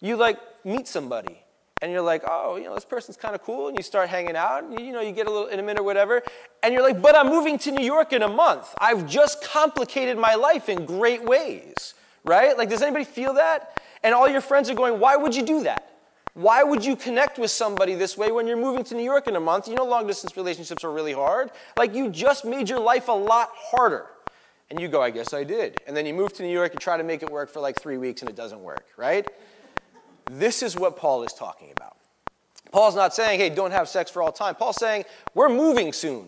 you 0.00 0.16
like 0.16 0.38
meet 0.64 0.86
somebody 0.86 1.42
and 1.82 1.92
you're 1.92 2.02
like, 2.02 2.22
oh, 2.26 2.56
you 2.56 2.64
know, 2.64 2.74
this 2.74 2.84
person's 2.84 3.16
kind 3.16 3.34
of 3.34 3.42
cool, 3.42 3.68
and 3.68 3.76
you 3.76 3.82
start 3.82 4.08
hanging 4.08 4.36
out, 4.36 4.64
and 4.64 4.80
you 4.80 4.92
know, 4.92 5.00
you 5.00 5.12
get 5.12 5.26
a 5.26 5.30
little 5.30 5.48
intimate 5.48 5.78
or 5.78 5.82
whatever, 5.82 6.22
and 6.62 6.72
you're 6.72 6.82
like, 6.82 7.02
but 7.02 7.14
I'm 7.14 7.28
moving 7.28 7.58
to 7.58 7.70
New 7.70 7.84
York 7.84 8.12
in 8.12 8.22
a 8.22 8.28
month. 8.28 8.74
I've 8.78 9.06
just 9.06 9.44
complicated 9.44 10.16
my 10.16 10.34
life 10.34 10.68
in 10.68 10.86
great 10.86 11.22
ways, 11.22 11.94
right? 12.24 12.56
Like, 12.56 12.70
does 12.70 12.82
anybody 12.82 13.04
feel 13.04 13.34
that? 13.34 13.80
And 14.02 14.14
all 14.14 14.28
your 14.28 14.40
friends 14.40 14.70
are 14.70 14.74
going, 14.74 14.98
why 15.00 15.16
would 15.16 15.34
you 15.34 15.42
do 15.42 15.64
that? 15.64 15.92
Why 16.32 16.62
would 16.62 16.84
you 16.84 16.96
connect 16.96 17.38
with 17.38 17.50
somebody 17.50 17.94
this 17.94 18.16
way 18.16 18.30
when 18.30 18.46
you're 18.46 18.58
moving 18.58 18.84
to 18.84 18.94
New 18.94 19.02
York 19.04 19.26
in 19.26 19.36
a 19.36 19.40
month? 19.40 19.68
You 19.68 19.74
know, 19.74 19.84
long 19.84 20.06
distance 20.06 20.36
relationships 20.36 20.84
are 20.84 20.92
really 20.92 21.14
hard. 21.14 21.50
Like, 21.78 21.94
you 21.94 22.10
just 22.10 22.44
made 22.44 22.68
your 22.68 22.80
life 22.80 23.08
a 23.08 23.12
lot 23.12 23.50
harder. 23.54 24.06
And 24.68 24.80
you 24.80 24.88
go, 24.88 25.00
I 25.00 25.10
guess 25.10 25.32
I 25.32 25.44
did. 25.44 25.80
And 25.86 25.96
then 25.96 26.06
you 26.06 26.12
move 26.12 26.32
to 26.34 26.42
New 26.42 26.52
York 26.52 26.72
and 26.72 26.80
try 26.80 26.96
to 26.96 27.04
make 27.04 27.22
it 27.22 27.30
work 27.30 27.48
for 27.50 27.60
like 27.60 27.80
three 27.80 27.96
weeks, 27.96 28.20
and 28.20 28.28
it 28.28 28.36
doesn't 28.36 28.60
work, 28.60 28.84
right? 28.96 29.26
This 30.30 30.62
is 30.62 30.76
what 30.76 30.96
Paul 30.96 31.22
is 31.22 31.32
talking 31.32 31.70
about. 31.76 31.96
Paul's 32.72 32.96
not 32.96 33.14
saying, 33.14 33.40
hey, 33.40 33.48
don't 33.48 33.70
have 33.70 33.88
sex 33.88 34.10
for 34.10 34.22
all 34.22 34.32
time. 34.32 34.54
Paul's 34.54 34.76
saying, 34.76 35.04
we're 35.34 35.48
moving 35.48 35.92
soon. 35.92 36.26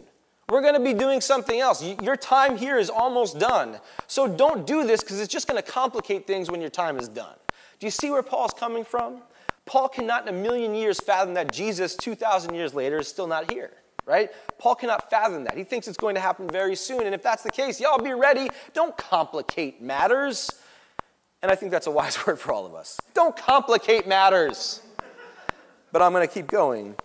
We're 0.48 0.62
going 0.62 0.74
to 0.74 0.80
be 0.80 0.94
doing 0.94 1.20
something 1.20 1.60
else. 1.60 1.84
Your 2.00 2.16
time 2.16 2.56
here 2.56 2.78
is 2.78 2.88
almost 2.88 3.38
done. 3.38 3.78
So 4.06 4.26
don't 4.26 4.66
do 4.66 4.86
this 4.86 5.02
because 5.02 5.20
it's 5.20 5.32
just 5.32 5.46
going 5.46 5.62
to 5.62 5.70
complicate 5.70 6.26
things 6.26 6.50
when 6.50 6.60
your 6.60 6.70
time 6.70 6.98
is 6.98 7.08
done. 7.08 7.34
Do 7.78 7.86
you 7.86 7.90
see 7.90 8.10
where 8.10 8.22
Paul's 8.22 8.54
coming 8.54 8.84
from? 8.84 9.20
Paul 9.66 9.88
cannot 9.88 10.26
in 10.26 10.34
a 10.34 10.38
million 10.38 10.74
years 10.74 10.98
fathom 10.98 11.34
that 11.34 11.52
Jesus, 11.52 11.94
2,000 11.96 12.54
years 12.54 12.72
later, 12.72 12.98
is 12.98 13.08
still 13.08 13.26
not 13.26 13.52
here, 13.52 13.72
right? 14.06 14.30
Paul 14.58 14.74
cannot 14.74 15.10
fathom 15.10 15.44
that. 15.44 15.56
He 15.56 15.64
thinks 15.64 15.86
it's 15.86 15.98
going 15.98 16.14
to 16.14 16.20
happen 16.20 16.48
very 16.48 16.74
soon. 16.74 17.02
And 17.02 17.14
if 17.14 17.22
that's 17.22 17.42
the 17.42 17.50
case, 17.50 17.78
y'all 17.78 18.02
be 18.02 18.14
ready. 18.14 18.48
Don't 18.72 18.96
complicate 18.96 19.82
matters. 19.82 20.50
And 21.42 21.52
I 21.52 21.54
think 21.54 21.70
that's 21.70 21.86
a 21.86 21.90
wise 21.90 22.18
word 22.26 22.38
for 22.38 22.52
all 22.52 22.66
of 22.66 22.74
us. 22.74 23.00
Don't 23.14 23.36
complicate 23.36 24.06
matters. 24.06 24.82
But 25.92 26.02
I'm 26.02 26.12
going 26.12 26.26
to 26.26 26.32
keep 26.32 26.48
going 26.48 26.96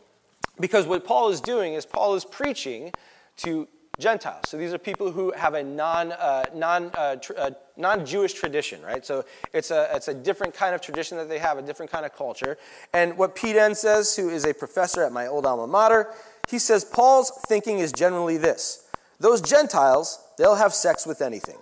because 0.59 0.85
what 0.85 1.05
Paul 1.05 1.29
is 1.29 1.39
doing 1.39 1.73
is 1.73 1.85
Paul 1.85 2.15
is 2.15 2.25
preaching 2.25 2.91
to 3.37 3.67
Gentiles. 3.99 4.45
So 4.49 4.57
these 4.57 4.73
are 4.73 4.77
people 4.77 5.11
who 5.11 5.31
have 5.31 5.53
a 5.53 5.63
non, 5.63 6.11
uh, 6.11 6.45
non, 6.53 6.91
uh, 6.95 7.15
tr- 7.17 7.33
uh, 7.37 7.51
non-Jewish 7.77 8.33
tradition, 8.33 8.81
right? 8.81 9.05
So 9.05 9.23
it's 9.53 9.71
a, 9.71 9.89
it's 9.95 10.09
a 10.09 10.13
different 10.13 10.53
kind 10.53 10.75
of 10.75 10.81
tradition 10.81 11.17
that 11.17 11.29
they 11.29 11.39
have, 11.39 11.57
a 11.57 11.61
different 11.61 11.91
kind 11.91 12.05
of 12.05 12.13
culture. 12.13 12.57
And 12.91 13.17
what 13.17 13.35
Pete 13.35 13.55
Enns 13.55 13.79
says, 13.79 14.15
who 14.15 14.29
is 14.29 14.45
a 14.45 14.53
professor 14.53 15.03
at 15.03 15.11
my 15.11 15.27
old 15.27 15.45
alma 15.45 15.67
mater, 15.67 16.13
he 16.49 16.59
says 16.59 16.83
Paul's 16.83 17.31
thinking 17.47 17.79
is 17.79 17.91
generally 17.93 18.37
this. 18.37 18.85
Those 19.19 19.41
Gentiles, 19.41 20.19
they'll 20.37 20.55
have 20.55 20.73
sex 20.73 21.05
with 21.05 21.21
anything 21.21 21.57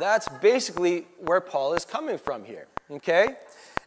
that's 0.00 0.28
basically 0.40 1.06
where 1.18 1.40
Paul 1.40 1.74
is 1.74 1.84
coming 1.84 2.18
from 2.18 2.44
here. 2.44 2.66
Okay? 2.90 3.36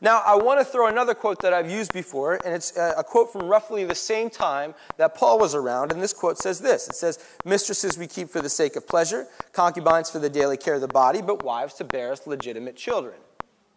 Now, 0.01 0.23
I 0.25 0.35
want 0.35 0.61
to 0.61 0.65
throw 0.65 0.87
another 0.87 1.13
quote 1.13 1.41
that 1.41 1.53
I've 1.53 1.69
used 1.69 1.91
before, 1.91 2.39
and 2.45 2.53
it's 2.53 2.77
uh, 2.77 2.93
a 2.97 3.03
quote 3.03 3.33
from 3.33 3.47
roughly 3.47 3.83
the 3.83 3.95
same 3.95 4.29
time 4.29 4.73
that 4.95 5.13
Paul 5.13 5.37
was 5.39 5.55
around. 5.55 5.91
And 5.91 6.01
this 6.01 6.13
quote 6.13 6.37
says 6.37 6.61
this 6.61 6.87
It 6.87 6.95
says, 6.95 7.19
Mistresses 7.43 7.97
we 7.97 8.07
keep 8.07 8.29
for 8.29 8.41
the 8.41 8.49
sake 8.49 8.77
of 8.77 8.87
pleasure, 8.87 9.27
concubines 9.51 10.09
for 10.09 10.19
the 10.19 10.29
daily 10.29 10.55
care 10.55 10.75
of 10.75 10.81
the 10.81 10.87
body, 10.87 11.21
but 11.21 11.43
wives 11.43 11.73
to 11.75 11.83
bear 11.83 12.13
us 12.13 12.25
legitimate 12.25 12.77
children. 12.77 13.15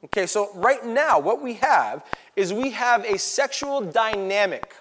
Okay, 0.04 0.26
so 0.26 0.50
right 0.54 0.84
now, 0.84 1.18
what 1.18 1.42
we 1.42 1.54
have 1.54 2.04
is 2.36 2.52
we 2.52 2.70
have 2.70 3.04
a 3.04 3.18
sexual 3.18 3.80
dynamic. 3.80 4.74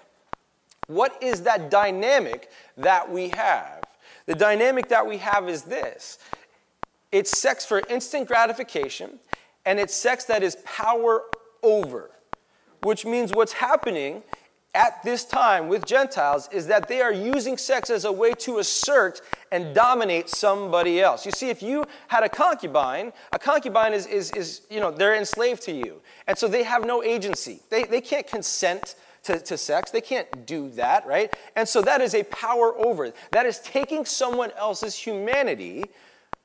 What 0.86 1.20
is 1.22 1.42
that 1.42 1.70
dynamic 1.70 2.50
that 2.76 3.10
we 3.10 3.28
have? 3.30 3.82
The 4.26 4.34
dynamic 4.34 4.88
that 4.88 5.06
we 5.06 5.18
have 5.18 5.48
is 5.48 5.62
this 5.62 6.18
it's 7.12 7.36
sex 7.36 7.64
for 7.64 7.82
instant 7.88 8.26
gratification, 8.26 9.18
and 9.64 9.78
it's 9.78 9.94
sex 9.94 10.24
that 10.24 10.42
is 10.42 10.56
power 10.64 11.22
over, 11.62 12.10
which 12.82 13.04
means 13.04 13.32
what's 13.32 13.52
happening 13.52 14.22
at 14.74 15.02
this 15.02 15.24
time 15.24 15.68
with 15.68 15.84
Gentiles 15.84 16.48
is 16.50 16.66
that 16.66 16.88
they 16.88 17.02
are 17.02 17.12
using 17.12 17.58
sex 17.58 17.90
as 17.90 18.06
a 18.06 18.12
way 18.12 18.32
to 18.32 18.58
assert 18.58 19.20
and 19.50 19.74
dominate 19.74 20.30
somebody 20.30 21.00
else. 21.00 21.26
You 21.26 21.32
see, 21.32 21.50
if 21.50 21.62
you 21.62 21.84
had 22.08 22.22
a 22.22 22.28
concubine, 22.28 23.12
a 23.32 23.38
concubine 23.38 23.92
is, 23.92 24.06
is, 24.06 24.30
is 24.30 24.62
you 24.70 24.80
know, 24.80 24.90
they're 24.90 25.14
enslaved 25.14 25.62
to 25.64 25.72
you. 25.72 26.00
And 26.26 26.38
so 26.38 26.48
they 26.48 26.62
have 26.62 26.86
no 26.86 27.02
agency. 27.02 27.60
They, 27.68 27.84
they 27.84 28.00
can't 28.00 28.26
consent 28.26 28.94
to, 29.24 29.38
to 29.40 29.58
sex. 29.58 29.90
They 29.90 30.00
can't 30.00 30.46
do 30.46 30.70
that, 30.70 31.06
right? 31.06 31.34
And 31.54 31.68
so 31.68 31.82
that 31.82 32.00
is 32.00 32.14
a 32.14 32.22
power 32.24 32.74
over. 32.78 33.12
That 33.30 33.44
is 33.44 33.58
taking 33.58 34.06
someone 34.06 34.52
else's 34.56 34.96
humanity 34.96 35.84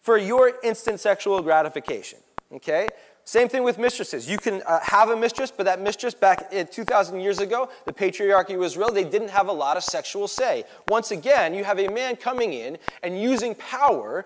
for 0.08 0.18
your 0.18 0.54
instant 0.64 1.02
sexual 1.02 1.42
gratification, 1.42 2.18
okay? 2.54 2.88
Same 3.26 3.50
thing 3.50 3.64
with 3.64 3.78
mistresses. 3.78 4.30
You 4.30 4.38
can 4.38 4.62
uh, 4.66 4.80
have 4.82 5.10
a 5.10 5.18
mistress, 5.18 5.52
but 5.52 5.66
that 5.66 5.82
mistress 5.82 6.14
back 6.14 6.50
2,000 6.50 7.20
years 7.20 7.40
ago, 7.40 7.70
the 7.84 7.92
patriarchy 7.92 8.58
was 8.58 8.78
real. 8.78 8.90
They 8.90 9.04
didn't 9.04 9.32
have 9.32 9.50
a 9.50 9.52
lot 9.52 9.76
of 9.76 9.84
sexual 9.84 10.30
say. 10.30 10.64
Once 10.88 11.12
again, 11.12 11.54
you 11.54 11.66
have 11.66 11.78
a 11.78 11.90
man 11.90 12.16
coming 12.16 12.54
in 12.54 12.78
and 13.04 13.22
using 13.22 13.54
power 13.54 14.26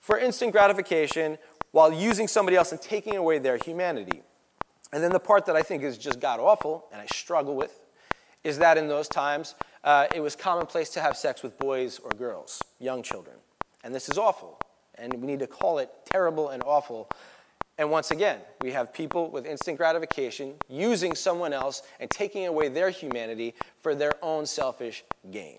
for 0.00 0.18
instant 0.18 0.50
gratification 0.50 1.38
while 1.70 1.92
using 1.92 2.26
somebody 2.26 2.56
else 2.56 2.72
and 2.72 2.82
taking 2.82 3.16
away 3.16 3.38
their 3.38 3.56
humanity. 3.56 4.22
And 4.92 5.00
then 5.00 5.12
the 5.12 5.20
part 5.20 5.46
that 5.46 5.54
I 5.54 5.62
think 5.62 5.84
is 5.84 5.96
just 5.96 6.18
god 6.18 6.40
awful 6.40 6.88
and 6.90 7.00
I 7.00 7.06
struggle 7.06 7.54
with 7.54 7.86
is 8.42 8.58
that 8.58 8.76
in 8.76 8.88
those 8.88 9.06
times, 9.06 9.54
uh, 9.84 10.08
it 10.12 10.18
was 10.18 10.34
commonplace 10.34 10.90
to 10.90 11.00
have 11.00 11.16
sex 11.16 11.44
with 11.44 11.56
boys 11.56 12.00
or 12.00 12.10
girls, 12.18 12.60
young 12.80 13.04
children. 13.04 13.36
And 13.84 13.94
this 13.94 14.08
is 14.08 14.18
awful. 14.18 14.58
And 15.00 15.14
we 15.14 15.26
need 15.26 15.38
to 15.40 15.46
call 15.46 15.78
it 15.78 15.90
terrible 16.04 16.50
and 16.50 16.62
awful 16.64 17.10
and 17.80 17.90
once 17.90 18.10
again, 18.10 18.40
we 18.60 18.72
have 18.72 18.92
people 18.92 19.30
with 19.30 19.46
instant 19.46 19.78
gratification 19.78 20.52
using 20.68 21.14
someone 21.14 21.54
else 21.54 21.82
and 21.98 22.10
taking 22.10 22.46
away 22.46 22.68
their 22.68 22.90
humanity 22.90 23.54
for 23.78 23.94
their 23.94 24.12
own 24.20 24.44
selfish 24.44 25.02
gain. 25.30 25.56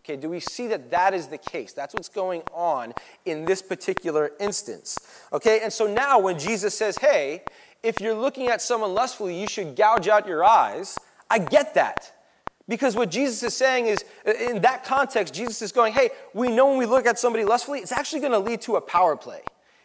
Okay, 0.00 0.14
do 0.14 0.30
we 0.30 0.38
see 0.38 0.68
that 0.68 0.92
that 0.92 1.12
is 1.12 1.26
the 1.26 1.38
case? 1.38 1.72
That's 1.72 1.92
what's 1.92 2.08
going 2.08 2.42
on 2.54 2.94
in 3.24 3.44
this 3.46 3.62
particular 3.62 4.30
instance. 4.38 4.96
Okay, 5.32 5.58
and 5.60 5.72
so 5.72 5.92
now 5.92 6.20
when 6.20 6.38
Jesus 6.38 6.72
says, 6.72 6.98
hey, 6.98 7.42
if 7.82 8.00
you're 8.00 8.14
looking 8.14 8.46
at 8.46 8.62
someone 8.62 8.94
lustfully, 8.94 9.36
you 9.36 9.48
should 9.48 9.74
gouge 9.74 10.06
out 10.06 10.28
your 10.28 10.44
eyes, 10.44 10.96
I 11.28 11.40
get 11.40 11.74
that. 11.74 12.15
Because 12.68 12.96
what 12.96 13.10
Jesus 13.10 13.42
is 13.42 13.54
saying 13.54 13.86
is, 13.86 14.04
uh, 14.26 14.32
in 14.32 14.62
that 14.62 14.84
context, 14.84 15.32
Jesus 15.32 15.62
is 15.62 15.70
going, 15.70 15.92
hey, 15.92 16.10
we 16.34 16.48
know 16.48 16.68
when 16.68 16.78
we 16.78 16.86
look 16.86 17.06
at 17.06 17.18
somebody 17.18 17.44
lustfully, 17.44 17.78
it's 17.78 17.92
actually 17.92 18.20
going 18.20 18.32
to 18.32 18.38
lead 18.38 18.60
to 18.62 18.76
a 18.76 18.80
power 18.80 19.16
play. 19.16 19.42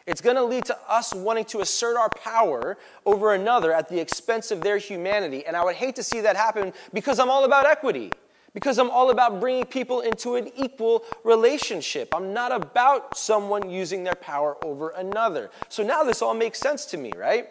It's 0.08 0.22
going 0.22 0.36
to 0.36 0.44
lead 0.44 0.66
to 0.66 0.78
us 0.90 1.14
wanting 1.14 1.46
to 1.46 1.62
assert 1.62 1.96
our 1.96 2.10
power 2.10 2.78
over 3.06 3.36
another 3.36 3.72
at 3.72 3.88
the 3.88 4.00
expense 4.00 4.50
of 4.50 4.62
their 4.62 4.78
humanity. 4.78 5.46
And 5.46 5.56
I 5.56 5.64
would 5.64 5.76
hate 5.76 5.96
to 5.98 6.04
see 6.04 6.22
that 6.22 6.36
happen 6.36 6.74
because 6.92 7.20
I'm 7.20 7.30
all 7.30 7.46
about 7.46 7.68
equity, 7.68 8.12
because 8.56 8.80
I'm 8.80 8.90
all 8.90 9.12
about 9.12 9.40
bringing 9.40 9.66
people 9.66 10.02
into 10.02 10.36
an 10.36 10.50
equal 10.56 11.06
relationship. 11.24 12.16
I'm 12.16 12.34
not 12.34 12.52
about 12.52 13.16
someone 13.16 13.70
using 13.70 14.04
their 14.04 14.16
power 14.16 14.58
over 14.66 14.90
another. 14.90 15.52
So 15.70 15.84
now 15.84 16.04
this 16.04 16.24
all 16.24 16.34
makes 16.34 16.58
sense 16.58 16.86
to 16.88 16.98
me, 16.98 17.12
right? 17.16 17.48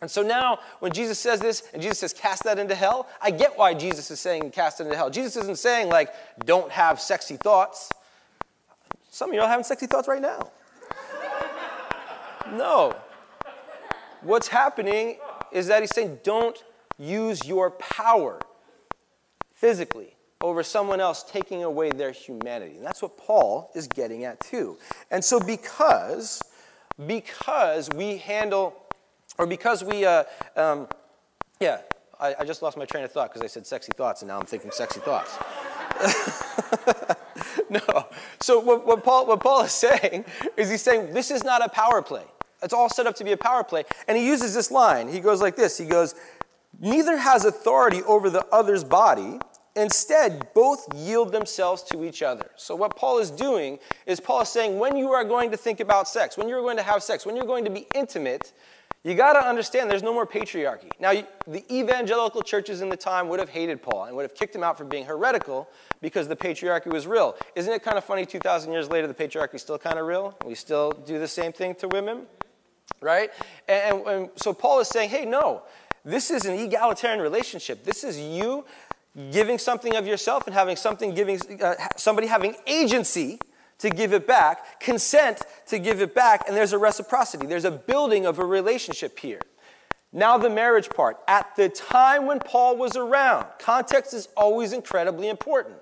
And 0.00 0.10
so 0.10 0.22
now, 0.22 0.60
when 0.78 0.92
Jesus 0.92 1.18
says 1.18 1.40
this 1.40 1.62
and 1.74 1.82
Jesus 1.82 1.98
says, 1.98 2.12
cast 2.12 2.44
that 2.44 2.58
into 2.58 2.74
hell, 2.74 3.06
I 3.20 3.30
get 3.30 3.58
why 3.58 3.74
Jesus 3.74 4.10
is 4.10 4.18
saying, 4.18 4.50
cast 4.50 4.80
it 4.80 4.84
into 4.84 4.96
hell. 4.96 5.10
Jesus 5.10 5.36
isn't 5.36 5.58
saying, 5.58 5.90
like, 5.90 6.10
don't 6.46 6.70
have 6.70 7.00
sexy 7.00 7.36
thoughts. 7.36 7.90
Some 9.10 9.30
of 9.30 9.34
you 9.34 9.42
are 9.42 9.48
having 9.48 9.64
sexy 9.64 9.86
thoughts 9.86 10.08
right 10.08 10.22
now. 10.22 10.50
No. 12.52 12.96
What's 14.22 14.48
happening 14.48 15.18
is 15.52 15.68
that 15.68 15.82
he's 15.82 15.94
saying, 15.94 16.18
don't 16.24 16.60
use 16.98 17.46
your 17.46 17.70
power 17.70 18.40
physically 19.54 20.16
over 20.40 20.62
someone 20.62 21.00
else 21.00 21.22
taking 21.22 21.62
away 21.62 21.90
their 21.90 22.10
humanity. 22.10 22.76
And 22.76 22.84
that's 22.84 23.02
what 23.02 23.16
Paul 23.16 23.70
is 23.74 23.86
getting 23.86 24.24
at 24.24 24.40
too. 24.40 24.78
And 25.12 25.24
so 25.24 25.38
because 25.38 26.42
because 27.06 27.88
we 27.90 28.18
handle 28.18 28.74
or 29.40 29.46
because 29.46 29.82
we 29.82 30.04
uh, 30.04 30.24
um, 30.54 30.86
yeah 31.60 31.80
I, 32.20 32.36
I 32.40 32.44
just 32.44 32.62
lost 32.62 32.76
my 32.76 32.84
train 32.84 33.04
of 33.04 33.10
thought 33.10 33.32
because 33.32 33.42
I 33.42 33.46
said 33.46 33.66
sexy 33.66 33.92
thoughts 33.96 34.20
and 34.20 34.28
now 34.28 34.38
I'm 34.38 34.46
thinking 34.46 34.70
sexy 34.70 35.00
thoughts. 35.00 35.36
no. 37.70 37.80
So 38.40 38.60
what, 38.60 38.86
what, 38.86 39.02
Paul, 39.02 39.26
what 39.26 39.40
Paul 39.40 39.62
is 39.62 39.72
saying 39.72 40.26
is 40.56 40.70
he's 40.70 40.82
saying 40.82 41.14
this 41.14 41.30
is 41.30 41.42
not 41.42 41.64
a 41.64 41.68
power 41.70 42.02
play. 42.02 42.24
It's 42.62 42.74
all 42.74 42.90
set 42.90 43.06
up 43.06 43.16
to 43.16 43.24
be 43.24 43.32
a 43.32 43.38
power 43.38 43.64
play. 43.64 43.84
And 44.06 44.18
he 44.18 44.26
uses 44.26 44.52
this 44.52 44.70
line. 44.70 45.08
He 45.08 45.20
goes 45.20 45.40
like 45.40 45.56
this 45.56 45.78
He 45.78 45.86
goes, 45.86 46.14
Neither 46.78 47.16
has 47.16 47.46
authority 47.46 48.02
over 48.02 48.28
the 48.28 48.44
other's 48.52 48.84
body. 48.84 49.38
Instead, 49.76 50.52
both 50.52 50.92
yield 50.94 51.32
themselves 51.32 51.82
to 51.84 52.04
each 52.04 52.22
other. 52.22 52.50
So, 52.56 52.74
what 52.74 52.96
Paul 52.96 53.18
is 53.18 53.30
doing 53.30 53.78
is 54.04 54.18
Paul 54.18 54.42
is 54.42 54.48
saying, 54.48 54.78
when 54.78 54.96
you 54.96 55.12
are 55.12 55.22
going 55.22 55.52
to 55.52 55.56
think 55.56 55.78
about 55.78 56.08
sex, 56.08 56.36
when 56.36 56.48
you're 56.48 56.60
going 56.60 56.76
to 56.76 56.82
have 56.82 57.04
sex, 57.04 57.24
when 57.24 57.36
you're 57.36 57.46
going 57.46 57.64
to 57.64 57.70
be 57.70 57.86
intimate, 57.94 58.52
you 59.02 59.14
got 59.14 59.32
to 59.32 59.46
understand 59.46 59.90
there's 59.90 60.02
no 60.02 60.12
more 60.12 60.26
patriarchy. 60.26 60.90
Now, 61.00 61.12
the 61.46 61.64
evangelical 61.74 62.42
churches 62.42 62.82
in 62.82 62.90
the 62.90 62.96
time 62.96 63.28
would 63.28 63.40
have 63.40 63.48
hated 63.48 63.80
Paul 63.80 64.04
and 64.04 64.16
would 64.16 64.22
have 64.22 64.34
kicked 64.34 64.54
him 64.54 64.62
out 64.62 64.76
for 64.76 64.84
being 64.84 65.06
heretical 65.06 65.68
because 66.02 66.28
the 66.28 66.36
patriarchy 66.36 66.92
was 66.92 67.06
real. 67.06 67.34
Isn't 67.56 67.72
it 67.72 67.82
kind 67.82 67.96
of 67.96 68.04
funny 68.04 68.26
2,000 68.26 68.70
years 68.70 68.90
later, 68.90 69.06
the 69.06 69.14
patriarchy 69.14 69.54
is 69.54 69.62
still 69.62 69.78
kind 69.78 69.98
of 69.98 70.06
real? 70.06 70.36
We 70.44 70.54
still 70.54 70.92
do 70.92 71.18
the 71.18 71.28
same 71.28 71.52
thing 71.52 71.74
to 71.76 71.88
women? 71.88 72.26
right? 73.00 73.30
And, 73.68 74.06
and, 74.06 74.30
so 74.36 74.52
Paul 74.52 74.80
is 74.80 74.88
saying, 74.88 75.10
hey, 75.10 75.24
no, 75.24 75.62
this 76.04 76.30
is 76.30 76.44
an 76.44 76.58
egalitarian 76.58 77.20
relationship. 77.20 77.84
This 77.84 78.04
is 78.04 78.18
you 78.18 78.64
giving 79.32 79.58
something 79.58 79.96
of 79.96 80.06
yourself 80.06 80.46
and 80.46 80.54
having 80.54 80.76
something 80.76 81.14
giving 81.14 81.40
uh, 81.60 81.74
somebody 81.96 82.28
having 82.28 82.54
agency 82.66 83.40
to 83.80 83.90
give 83.90 84.12
it 84.12 84.26
back, 84.26 84.80
consent 84.80 85.42
to 85.66 85.78
give 85.78 86.00
it 86.00 86.14
back, 86.14 86.44
and 86.46 86.56
there's 86.56 86.72
a 86.72 86.78
reciprocity. 86.78 87.46
There's 87.46 87.64
a 87.64 87.70
building 87.70 88.26
of 88.26 88.38
a 88.38 88.44
relationship 88.44 89.18
here. 89.18 89.40
Now, 90.12 90.38
the 90.38 90.50
marriage 90.50 90.90
part. 90.90 91.18
At 91.28 91.54
the 91.56 91.68
time 91.68 92.26
when 92.26 92.40
Paul 92.40 92.76
was 92.76 92.96
around, 92.96 93.46
context 93.58 94.12
is 94.12 94.28
always 94.36 94.72
incredibly 94.72 95.28
important. 95.28 95.76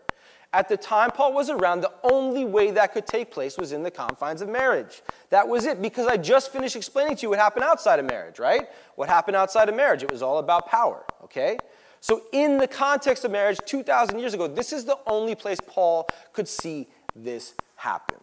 At 0.53 0.69
the 0.69 0.77
time 0.77 1.11
Paul 1.11 1.35
was 1.35 1.51
around, 1.51 1.83
the 1.83 1.93
only 2.03 2.45
way 2.45 2.71
that 2.71 2.95
could 2.95 3.07
take 3.07 3.31
place 3.31 3.59
was 3.59 3.73
in 3.73 3.83
the 3.83 3.91
confines 3.91 4.41
of 4.41 4.49
marriage. 4.49 5.03
That 5.31 5.47
was 5.47 5.67
it, 5.67 5.83
because 5.83 6.07
I 6.07 6.17
just 6.17 6.53
finished 6.53 6.77
explaining 6.77 7.17
to 7.17 7.23
you 7.23 7.31
what 7.31 7.39
happened 7.39 7.65
outside 7.65 7.99
of 7.99 8.07
marriage, 8.07 8.39
right? 8.39 8.69
What 8.95 9.09
happened 9.09 9.37
outside 9.37 9.69
of 9.69 9.75
marriage? 9.75 10.03
It 10.03 10.11
was 10.11 10.23
all 10.23 10.39
about 10.39 10.69
power, 10.69 11.05
okay? 11.25 11.59
So, 12.01 12.23
in 12.33 12.59
the 12.59 12.69
context 12.69 13.25
of 13.25 13.33
marriage 13.33 13.59
2,000 13.67 14.19
years 14.19 14.33
ago, 14.33 14.47
this 14.47 14.73
is 14.73 14.85
the 14.85 14.99
only 15.07 15.35
place 15.35 15.59
Paul 15.67 16.09
could 16.33 16.49
see 16.49 16.89
this 17.15 17.55
happen. 17.79 18.19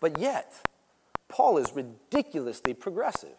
But 0.00 0.18
yet, 0.18 0.52
Paul 1.28 1.58
is 1.58 1.72
ridiculously 1.74 2.74
progressive 2.74 3.38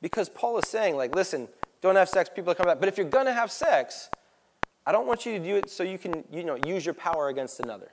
because 0.00 0.28
Paul 0.28 0.58
is 0.58 0.68
saying, 0.68 0.96
like, 0.96 1.14
listen, 1.14 1.48
don't 1.80 1.96
have 1.96 2.08
sex, 2.08 2.30
people 2.34 2.50
are 2.50 2.54
coming 2.54 2.72
back. 2.72 2.80
But 2.80 2.88
if 2.88 2.98
you're 2.98 3.08
going 3.08 3.26
to 3.26 3.32
have 3.32 3.50
sex, 3.50 4.10
I 4.84 4.92
don't 4.92 5.06
want 5.06 5.24
you 5.24 5.38
to 5.38 5.44
do 5.44 5.56
it 5.56 5.70
so 5.70 5.82
you 5.82 5.98
can, 5.98 6.24
you 6.32 6.44
know, 6.44 6.58
use 6.66 6.84
your 6.84 6.94
power 6.94 7.28
against 7.28 7.60
another. 7.60 7.92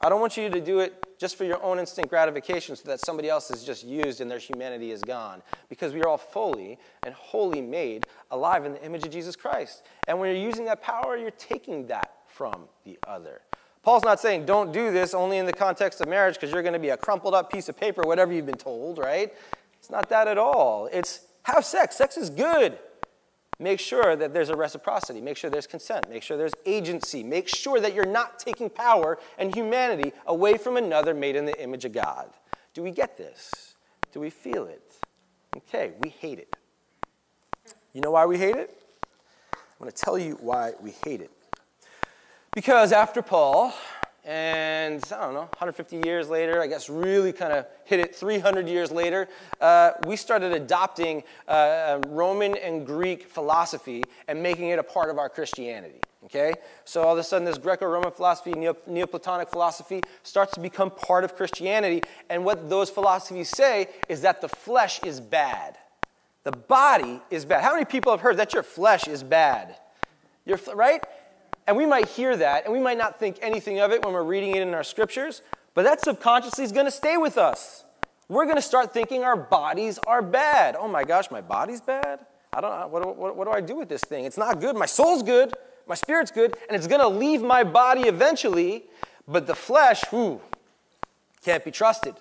I 0.00 0.08
don't 0.08 0.20
want 0.20 0.36
you 0.36 0.48
to 0.50 0.60
do 0.60 0.80
it 0.80 0.94
just 1.18 1.36
for 1.36 1.44
your 1.44 1.62
own 1.62 1.78
instant 1.78 2.08
gratification 2.08 2.74
so 2.74 2.88
that 2.88 3.00
somebody 3.00 3.28
else 3.28 3.50
is 3.50 3.62
just 3.62 3.84
used 3.84 4.20
and 4.20 4.28
their 4.30 4.38
humanity 4.38 4.90
is 4.90 5.02
gone. 5.02 5.42
Because 5.68 5.92
we 5.92 6.02
are 6.02 6.08
all 6.08 6.18
fully 6.18 6.78
and 7.04 7.14
wholly 7.14 7.60
made 7.60 8.06
alive 8.32 8.64
in 8.64 8.72
the 8.72 8.84
image 8.84 9.04
of 9.04 9.10
Jesus 9.10 9.36
Christ. 9.36 9.84
And 10.08 10.18
when 10.18 10.34
you're 10.34 10.44
using 10.44 10.64
that 10.64 10.82
power, 10.82 11.16
you're 11.16 11.30
taking 11.32 11.86
that 11.86 12.10
from 12.26 12.64
the 12.84 12.98
other. 13.06 13.42
Paul's 13.82 14.04
not 14.04 14.20
saying 14.20 14.46
don't 14.46 14.72
do 14.72 14.92
this 14.92 15.12
only 15.12 15.38
in 15.38 15.46
the 15.46 15.52
context 15.52 16.00
of 16.00 16.08
marriage 16.08 16.34
because 16.34 16.52
you're 16.52 16.62
going 16.62 16.72
to 16.72 16.78
be 16.78 16.90
a 16.90 16.96
crumpled 16.96 17.34
up 17.34 17.50
piece 17.50 17.68
of 17.68 17.76
paper, 17.76 18.02
whatever 18.02 18.32
you've 18.32 18.46
been 18.46 18.54
told, 18.54 18.98
right? 18.98 19.32
It's 19.78 19.90
not 19.90 20.08
that 20.10 20.28
at 20.28 20.38
all. 20.38 20.88
It's 20.92 21.26
have 21.44 21.64
sex. 21.64 21.96
Sex 21.96 22.16
is 22.16 22.30
good. 22.30 22.78
Make 23.58 23.80
sure 23.80 24.16
that 24.16 24.32
there's 24.32 24.48
a 24.48 24.56
reciprocity. 24.56 25.20
Make 25.20 25.36
sure 25.36 25.50
there's 25.50 25.66
consent. 25.66 26.08
Make 26.08 26.22
sure 26.22 26.36
there's 26.36 26.54
agency. 26.64 27.22
Make 27.22 27.48
sure 27.48 27.80
that 27.80 27.94
you're 27.94 28.06
not 28.06 28.38
taking 28.38 28.70
power 28.70 29.18
and 29.38 29.54
humanity 29.54 30.12
away 30.26 30.56
from 30.56 30.76
another 30.76 31.14
made 31.14 31.36
in 31.36 31.44
the 31.44 31.60
image 31.62 31.84
of 31.84 31.92
God. 31.92 32.30
Do 32.74 32.82
we 32.82 32.90
get 32.90 33.18
this? 33.18 33.74
Do 34.12 34.20
we 34.20 34.30
feel 34.30 34.66
it? 34.66 34.82
Okay, 35.56 35.92
we 36.00 36.10
hate 36.10 36.38
it. 36.38 36.56
You 37.92 38.00
know 38.00 38.12
why 38.12 38.26
we 38.26 38.38
hate 38.38 38.56
it? 38.56 38.76
I'm 39.54 39.60
going 39.78 39.90
to 39.90 39.96
tell 39.96 40.18
you 40.18 40.38
why 40.40 40.72
we 40.80 40.92
hate 41.04 41.20
it. 41.20 41.30
Because 42.54 42.92
after 42.92 43.22
Paul, 43.22 43.72
and 44.26 45.02
I 45.10 45.20
don't 45.22 45.32
know, 45.32 45.48
150 45.56 46.02
years 46.04 46.28
later, 46.28 46.60
I 46.60 46.66
guess 46.66 46.90
really 46.90 47.32
kind 47.32 47.50
of 47.50 47.64
hit 47.84 47.98
it 47.98 48.14
300 48.14 48.68
years 48.68 48.92
later, 48.92 49.26
uh, 49.58 49.92
we 50.06 50.16
started 50.16 50.52
adopting 50.52 51.22
uh, 51.48 52.00
Roman 52.08 52.54
and 52.58 52.86
Greek 52.86 53.26
philosophy 53.26 54.04
and 54.28 54.42
making 54.42 54.68
it 54.68 54.78
a 54.78 54.82
part 54.82 55.08
of 55.08 55.18
our 55.18 55.30
Christianity. 55.30 55.98
Okay? 56.26 56.52
So 56.84 57.02
all 57.02 57.14
of 57.14 57.18
a 57.18 57.22
sudden, 57.22 57.46
this 57.46 57.56
Greco 57.56 57.86
Roman 57.86 58.10
philosophy, 58.10 58.52
Neo- 58.52 58.76
Neoplatonic 58.86 59.48
philosophy, 59.48 60.02
starts 60.22 60.52
to 60.52 60.60
become 60.60 60.90
part 60.90 61.24
of 61.24 61.34
Christianity. 61.34 62.02
And 62.28 62.44
what 62.44 62.68
those 62.68 62.90
philosophies 62.90 63.48
say 63.48 63.88
is 64.10 64.20
that 64.20 64.42
the 64.42 64.48
flesh 64.50 65.02
is 65.04 65.22
bad. 65.22 65.78
The 66.44 66.52
body 66.52 67.22
is 67.30 67.46
bad. 67.46 67.64
How 67.64 67.72
many 67.72 67.86
people 67.86 68.12
have 68.12 68.20
heard 68.20 68.36
that 68.36 68.52
your 68.52 68.62
flesh 68.62 69.08
is 69.08 69.22
bad? 69.22 69.76
Your, 70.44 70.58
right? 70.74 71.02
And 71.66 71.76
we 71.76 71.86
might 71.86 72.08
hear 72.08 72.36
that, 72.36 72.64
and 72.64 72.72
we 72.72 72.80
might 72.80 72.98
not 72.98 73.18
think 73.18 73.38
anything 73.40 73.78
of 73.80 73.92
it 73.92 74.04
when 74.04 74.12
we're 74.12 74.24
reading 74.24 74.56
it 74.56 74.62
in 74.62 74.74
our 74.74 74.82
scriptures, 74.82 75.42
but 75.74 75.84
that 75.84 76.00
subconsciously 76.00 76.64
is 76.64 76.72
going 76.72 76.86
to 76.86 76.92
stay 76.92 77.16
with 77.16 77.38
us. 77.38 77.84
We're 78.28 78.44
going 78.44 78.56
to 78.56 78.62
start 78.62 78.92
thinking 78.92 79.24
our 79.24 79.36
bodies 79.36 79.98
are 80.06 80.22
bad. 80.22 80.76
Oh 80.78 80.88
my 80.88 81.04
gosh, 81.04 81.30
my 81.30 81.40
body's 81.40 81.80
bad? 81.80 82.20
I 82.52 82.60
don't 82.60 82.90
what, 82.90 83.16
what, 83.16 83.36
what 83.36 83.44
do 83.46 83.52
I 83.52 83.60
do 83.60 83.76
with 83.76 83.88
this 83.88 84.02
thing? 84.02 84.24
It's 84.24 84.38
not 84.38 84.60
good. 84.60 84.76
My 84.76 84.86
soul's 84.86 85.22
good, 85.22 85.54
my 85.86 85.94
spirit's 85.94 86.30
good, 86.30 86.56
and 86.68 86.76
it's 86.76 86.86
going 86.86 87.00
to 87.00 87.08
leave 87.08 87.42
my 87.42 87.64
body 87.64 88.02
eventually, 88.02 88.84
but 89.26 89.46
the 89.46 89.54
flesh, 89.54 90.02
whoo, 90.12 90.40
can't 91.44 91.64
be 91.64 91.70
trusted. 91.70 92.14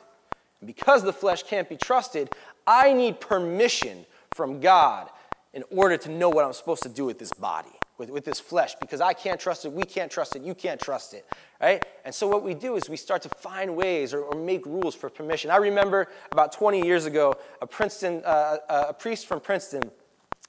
And 0.60 0.68
because 0.68 1.04
the 1.04 1.14
flesh 1.14 1.44
can't 1.44 1.68
be 1.68 1.76
trusted, 1.76 2.30
I 2.66 2.94
need 2.94 3.20
permission 3.20 4.06
from 4.34 4.60
God 4.60 5.10
in 5.54 5.64
order 5.70 5.98
to 5.98 6.10
know 6.10 6.30
what 6.30 6.46
I'm 6.46 6.54
supposed 6.54 6.84
to 6.84 6.90
do 6.90 7.06
with 7.06 7.20
this 7.20 7.34
body, 7.34 7.72
with, 8.02 8.10
with 8.10 8.26
this 8.26 8.40
flesh, 8.40 8.74
because 8.82 9.00
I 9.00 9.14
can't 9.14 9.40
trust 9.40 9.64
it, 9.64 9.72
we 9.72 9.84
can't 9.84 10.12
trust 10.12 10.36
it, 10.36 10.42
you 10.42 10.56
can't 10.56 10.82
trust 10.82 11.14
it, 11.14 11.24
right? 11.62 11.86
And 12.04 12.14
so 12.14 12.28
what 12.28 12.42
we 12.44 12.56
do 12.56 12.76
is 12.76 12.90
we 12.90 12.98
start 12.98 13.22
to 13.22 13.30
find 13.30 13.76
ways 13.76 14.12
or, 14.12 14.22
or 14.24 14.36
make 14.36 14.66
rules 14.66 14.96
for 14.96 15.08
permission. 15.08 15.52
I 15.52 15.58
remember 15.58 16.08
about 16.32 16.52
20 16.52 16.84
years 16.84 17.06
ago, 17.06 17.36
a 17.62 17.68
Princeton, 17.68 18.24
uh, 18.26 18.58
a 18.68 18.94
priest 18.94 19.28
from 19.28 19.40
Princeton 19.40 19.84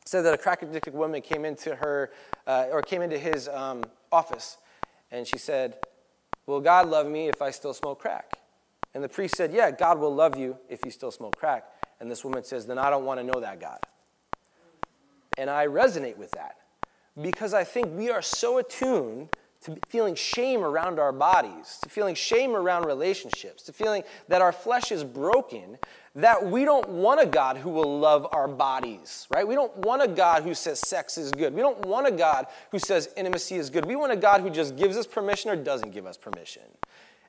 said 0.06 0.22
that 0.22 0.32
a 0.32 0.38
crack 0.38 0.62
addicted 0.62 0.94
woman 0.94 1.20
came 1.20 1.44
into 1.44 1.74
her, 1.74 2.10
uh, 2.46 2.68
or 2.72 2.80
came 2.80 3.02
into 3.02 3.18
his 3.18 3.48
um, 3.48 3.84
office, 4.10 4.56
and 5.10 5.26
she 5.26 5.36
said, 5.36 5.76
Will 6.46 6.60
God 6.60 6.88
love 6.88 7.06
me 7.06 7.28
if 7.28 7.42
I 7.42 7.50
still 7.50 7.74
smoke 7.74 8.00
crack? 8.00 8.32
And 8.94 9.04
the 9.04 9.10
priest 9.10 9.36
said, 9.36 9.52
Yeah, 9.52 9.70
God 9.70 9.98
will 9.98 10.14
love 10.14 10.38
you 10.38 10.56
if 10.70 10.80
you 10.86 10.90
still 10.90 11.10
smoke 11.10 11.36
crack. 11.36 11.66
And 12.00 12.10
this 12.10 12.24
woman 12.24 12.44
says, 12.44 12.66
Then 12.66 12.78
I 12.78 12.88
don't 12.88 13.04
want 13.04 13.20
to 13.20 13.24
know 13.24 13.40
that 13.40 13.60
God. 13.60 13.78
And 15.36 15.50
I 15.50 15.66
resonate 15.66 16.16
with 16.16 16.30
that 16.32 16.56
because 17.20 17.52
I 17.54 17.64
think 17.64 17.96
we 17.96 18.10
are 18.10 18.22
so 18.22 18.58
attuned 18.58 19.28
to 19.62 19.78
feeling 19.88 20.14
shame 20.14 20.64
around 20.64 20.98
our 20.98 21.12
bodies, 21.12 21.78
to 21.82 21.88
feeling 21.88 22.14
shame 22.14 22.56
around 22.56 22.84
relationships, 22.84 23.62
to 23.62 23.72
feeling 23.72 24.02
that 24.28 24.42
our 24.42 24.50
flesh 24.50 24.90
is 24.90 25.04
broken, 25.04 25.78
that 26.16 26.44
we 26.44 26.64
don't 26.64 26.88
want 26.88 27.20
a 27.20 27.26
God 27.26 27.56
who 27.56 27.70
will 27.70 27.98
love 27.98 28.26
our 28.32 28.48
bodies, 28.48 29.28
right? 29.30 29.46
We 29.46 29.54
don't 29.54 29.74
want 29.78 30.02
a 30.02 30.08
God 30.08 30.42
who 30.42 30.52
says 30.52 30.80
sex 30.80 31.16
is 31.16 31.30
good. 31.30 31.54
We 31.54 31.60
don't 31.60 31.86
want 31.86 32.08
a 32.08 32.10
God 32.10 32.46
who 32.72 32.78
says 32.80 33.08
intimacy 33.16 33.56
is 33.56 33.70
good. 33.70 33.86
We 33.86 33.94
want 33.94 34.10
a 34.10 34.16
God 34.16 34.40
who 34.40 34.50
just 34.50 34.76
gives 34.76 34.96
us 34.96 35.06
permission 35.06 35.50
or 35.50 35.56
doesn't 35.56 35.92
give 35.92 36.06
us 36.06 36.16
permission. 36.16 36.62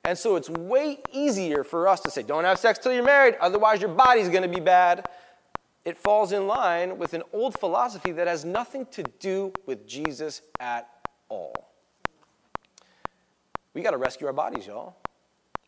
And 0.04 0.18
so 0.18 0.36
it's 0.36 0.50
way 0.50 0.98
easier 1.12 1.64
for 1.64 1.88
us 1.88 2.00
to 2.00 2.10
say, 2.10 2.22
don't 2.22 2.44
have 2.44 2.58
sex 2.58 2.78
till 2.78 2.92
you're 2.92 3.04
married, 3.04 3.36
otherwise 3.40 3.80
your 3.80 3.90
body's 3.94 4.28
gonna 4.28 4.48
be 4.48 4.60
bad, 4.60 5.08
it 5.84 5.98
falls 5.98 6.32
in 6.32 6.46
line 6.46 6.98
with 6.98 7.14
an 7.14 7.22
old 7.32 7.58
philosophy 7.58 8.12
that 8.12 8.26
has 8.26 8.44
nothing 8.44 8.86
to 8.92 9.02
do 9.02 9.52
with 9.66 9.86
Jesus 9.86 10.42
at 10.58 10.88
all. 11.28 11.70
We 13.74 13.82
got 13.82 13.90
to 13.90 13.98
rescue 13.98 14.26
our 14.26 14.32
bodies, 14.32 14.66
y'all. 14.66 14.96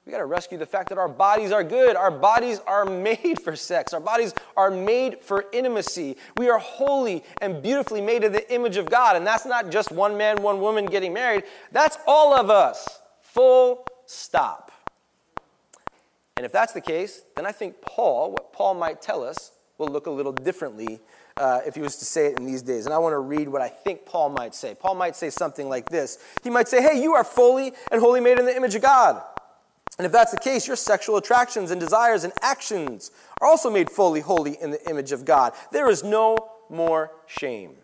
We 0.06 0.12
got 0.12 0.18
to 0.18 0.26
rescue 0.26 0.56
the 0.56 0.66
fact 0.66 0.88
that 0.90 0.98
our 0.98 1.08
bodies 1.08 1.50
are 1.50 1.64
good. 1.64 1.96
Our 1.96 2.12
bodies 2.12 2.60
are 2.66 2.84
made 2.84 3.40
for 3.42 3.56
sex. 3.56 3.92
Our 3.92 4.00
bodies 4.00 4.32
are 4.56 4.70
made 4.70 5.20
for 5.20 5.46
intimacy. 5.52 6.16
We 6.38 6.48
are 6.48 6.58
holy 6.58 7.24
and 7.42 7.60
beautifully 7.60 8.00
made 8.00 8.22
in 8.22 8.32
the 8.32 8.54
image 8.54 8.76
of 8.76 8.88
God. 8.88 9.16
And 9.16 9.26
that's 9.26 9.44
not 9.44 9.70
just 9.70 9.90
one 9.90 10.16
man, 10.16 10.42
one 10.42 10.60
woman 10.60 10.86
getting 10.86 11.12
married. 11.12 11.42
That's 11.72 11.98
all 12.06 12.34
of 12.34 12.48
us. 12.48 13.00
Full 13.20 13.84
stop. 14.06 14.70
And 16.36 16.46
if 16.46 16.52
that's 16.52 16.72
the 16.72 16.80
case, 16.80 17.22
then 17.34 17.44
I 17.44 17.52
think 17.52 17.80
Paul, 17.82 18.30
what 18.30 18.52
Paul 18.52 18.74
might 18.74 19.02
tell 19.02 19.24
us, 19.24 19.50
will 19.78 19.88
look 19.88 20.06
a 20.06 20.10
little 20.10 20.32
differently 20.32 21.00
uh, 21.36 21.60
if 21.66 21.74
he 21.74 21.80
was 21.80 21.96
to 21.96 22.04
say 22.04 22.26
it 22.26 22.38
in 22.38 22.46
these 22.46 22.62
days. 22.62 22.86
And 22.86 22.94
I 22.94 22.98
want 22.98 23.12
to 23.12 23.18
read 23.18 23.48
what 23.48 23.60
I 23.60 23.68
think 23.68 24.06
Paul 24.06 24.30
might 24.30 24.54
say. 24.54 24.74
Paul 24.74 24.94
might 24.94 25.16
say 25.16 25.30
something 25.30 25.68
like 25.68 25.88
this 25.88 26.18
He 26.42 26.50
might 26.50 26.68
say, 26.68 26.82
Hey, 26.82 27.02
you 27.02 27.14
are 27.14 27.24
fully 27.24 27.72
and 27.90 28.00
wholly 28.00 28.20
made 28.20 28.38
in 28.38 28.46
the 28.46 28.56
image 28.56 28.74
of 28.74 28.82
God. 28.82 29.22
And 29.98 30.04
if 30.04 30.12
that's 30.12 30.32
the 30.32 30.40
case, 30.40 30.66
your 30.66 30.76
sexual 30.76 31.16
attractions 31.16 31.70
and 31.70 31.80
desires 31.80 32.24
and 32.24 32.32
actions 32.42 33.10
are 33.40 33.48
also 33.48 33.70
made 33.70 33.90
fully 33.90 34.20
holy 34.20 34.60
in 34.60 34.70
the 34.70 34.90
image 34.90 35.12
of 35.12 35.24
God. 35.24 35.54
There 35.72 35.88
is 35.88 36.04
no 36.04 36.36
more 36.68 37.12
shame. 37.26 37.76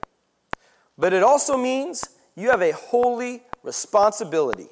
But 0.99 1.15
it 1.15 1.23
also 1.23 1.57
means 1.57 2.05
you 2.37 2.51
have 2.51 2.61
a 2.61 2.73
holy 2.73 3.43
responsibility 3.63 4.69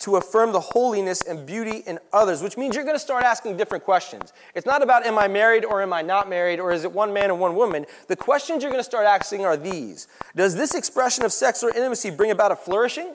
to 0.00 0.16
affirm 0.16 0.52
the 0.52 0.60
holiness 0.60 1.22
and 1.22 1.46
beauty 1.46 1.82
in 1.86 1.98
others, 2.12 2.42
which 2.42 2.56
means 2.56 2.74
you're 2.74 2.84
going 2.84 2.96
to 2.96 3.00
start 3.00 3.22
asking 3.22 3.56
different 3.56 3.84
questions. 3.84 4.32
It's 4.54 4.66
not 4.66 4.82
about 4.82 5.06
am 5.06 5.18
I 5.18 5.28
married 5.28 5.64
or 5.64 5.82
am 5.82 5.92
I 5.92 6.02
not 6.02 6.28
married 6.28 6.58
or 6.58 6.72
is 6.72 6.84
it 6.84 6.92
one 6.92 7.12
man 7.12 7.30
and 7.30 7.38
one 7.38 7.54
woman. 7.54 7.86
The 8.08 8.16
questions 8.16 8.62
you're 8.62 8.72
going 8.72 8.80
to 8.80 8.88
start 8.88 9.06
asking 9.06 9.44
are 9.44 9.56
these 9.56 10.08
Does 10.34 10.54
this 10.54 10.74
expression 10.74 11.24
of 11.24 11.32
sex 11.32 11.62
or 11.62 11.70
intimacy 11.70 12.10
bring 12.10 12.30
about 12.30 12.50
a 12.50 12.56
flourishing 12.56 13.14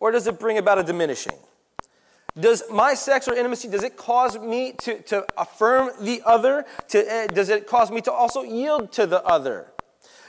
or 0.00 0.10
does 0.10 0.26
it 0.26 0.38
bring 0.38 0.58
about 0.58 0.78
a 0.78 0.82
diminishing? 0.82 1.36
Does 2.38 2.62
my 2.70 2.94
sex 2.94 3.26
or 3.26 3.34
intimacy, 3.34 3.68
does 3.68 3.82
it 3.82 3.96
cause 3.96 4.38
me 4.38 4.72
to, 4.82 5.00
to 5.02 5.26
affirm 5.36 5.90
the 6.00 6.22
other? 6.24 6.64
To, 6.88 6.98
uh, 7.00 7.26
does 7.26 7.48
it 7.48 7.66
cause 7.66 7.90
me 7.90 8.00
to 8.02 8.12
also 8.12 8.42
yield 8.42 8.92
to 8.92 9.06
the 9.06 9.24
other? 9.24 9.66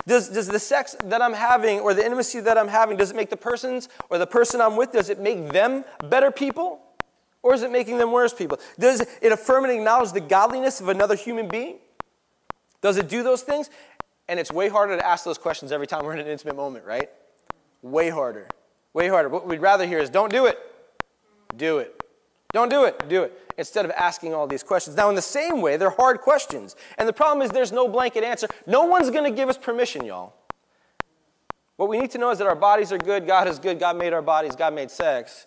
Does, 0.10 0.28
does 0.28 0.48
the 0.48 0.58
sex 0.58 0.96
that 1.06 1.22
I'm 1.22 1.34
having 1.34 1.82
or 1.82 1.94
the 1.94 2.04
intimacy 2.04 2.40
that 2.40 2.58
I'm 2.58 2.68
having, 2.68 2.98
does 2.98 3.12
it 3.12 3.16
make 3.16 3.30
the 3.30 3.38
persons 3.38 3.90
or 4.10 4.18
the 4.18 4.26
person 4.26 4.60
I'm 4.60 4.76
with, 4.76 4.92
does 4.92 5.12
it 5.12 5.20
make 5.20 5.52
them 5.52 5.86
better 6.06 6.32
people? 6.32 6.82
Or 7.44 7.54
is 7.54 7.62
it 7.62 7.72
making 7.72 8.00
them 8.00 8.12
worse 8.12 8.34
people? 8.34 8.60
Does 8.80 9.06
it 9.22 9.32
affirm 9.32 9.66
and 9.66 9.74
acknowledge 9.74 10.12
the 10.12 10.20
godliness 10.20 10.82
of 10.82 10.90
another 10.90 11.16
human 11.16 11.48
being? 11.48 11.78
Does 12.82 12.98
it 12.98 13.08
do 13.08 13.22
those 13.22 13.44
things? 13.44 13.70
And 14.28 14.40
it's 14.40 14.52
way 14.52 14.68
harder 14.68 14.98
to 14.98 15.06
ask 15.06 15.24
those 15.24 15.38
questions 15.38 15.72
every 15.72 15.86
time 15.86 16.04
we're 16.04 16.14
in 16.14 16.20
an 16.20 16.28
intimate 16.28 16.56
moment, 16.56 16.86
right? 16.86 17.12
Way 17.84 18.10
harder. 18.10 18.48
Way 18.94 19.10
harder. 19.10 19.30
What 19.30 19.46
we'd 19.46 19.62
rather 19.62 19.86
hear 19.86 20.00
is 20.00 20.10
don't 20.10 20.32
do 20.32 20.48
it. 20.48 20.58
Do 21.56 21.78
it. 21.78 22.04
Don't 22.52 22.70
do 22.70 22.86
it, 22.86 23.08
do 23.08 23.24
it, 23.24 23.40
instead 23.58 23.86
of 23.86 23.92
asking 23.92 24.34
all 24.34 24.48
these 24.48 24.64
questions. 24.64 24.96
Now, 24.96 25.10
in 25.10 25.16
the 25.16 25.22
same 25.22 25.62
way, 25.62 25.78
they're 25.78 25.92
hard 25.92 26.20
questions. 26.22 26.76
And 26.98 27.08
the 27.08 27.14
problem 27.14 27.46
is 27.46 27.52
there's 27.52 27.72
no 27.72 27.88
blanket 27.88 28.24
answer. 28.24 28.48
No 28.66 28.86
one's 28.86 29.12
going 29.12 29.24
to 29.24 29.36
give 29.36 29.50
us 29.50 29.58
permission, 29.58 30.04
y'all. 30.04 30.34
What 31.76 31.90
we 31.90 32.00
need 32.00 32.12
to 32.12 32.18
know 32.18 32.32
is 32.32 32.40
that 32.40 32.48
our 32.48 32.56
bodies 32.56 32.92
are 32.92 32.98
good, 32.98 33.28
God 33.28 33.48
is 33.48 33.60
good, 33.60 33.80
God 33.80 33.98
made 33.98 34.14
our 34.14 34.22
bodies, 34.22 34.56
God 34.56 34.74
made 34.74 34.92
sex. 34.92 35.46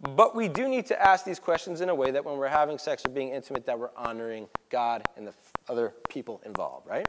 But 0.00 0.34
we 0.34 0.48
do 0.48 0.68
need 0.68 0.86
to 0.86 1.02
ask 1.02 1.24
these 1.24 1.38
questions 1.38 1.80
in 1.80 1.88
a 1.88 1.94
way 1.94 2.10
that 2.10 2.24
when 2.24 2.36
we're 2.36 2.48
having 2.48 2.78
sex 2.78 3.04
or 3.04 3.10
being 3.10 3.30
intimate, 3.30 3.66
that 3.66 3.78
we're 3.78 3.90
honoring 3.96 4.48
God 4.70 5.02
and 5.16 5.26
the 5.26 5.34
other 5.68 5.94
people 6.08 6.40
involved, 6.46 6.86
right? 6.86 7.06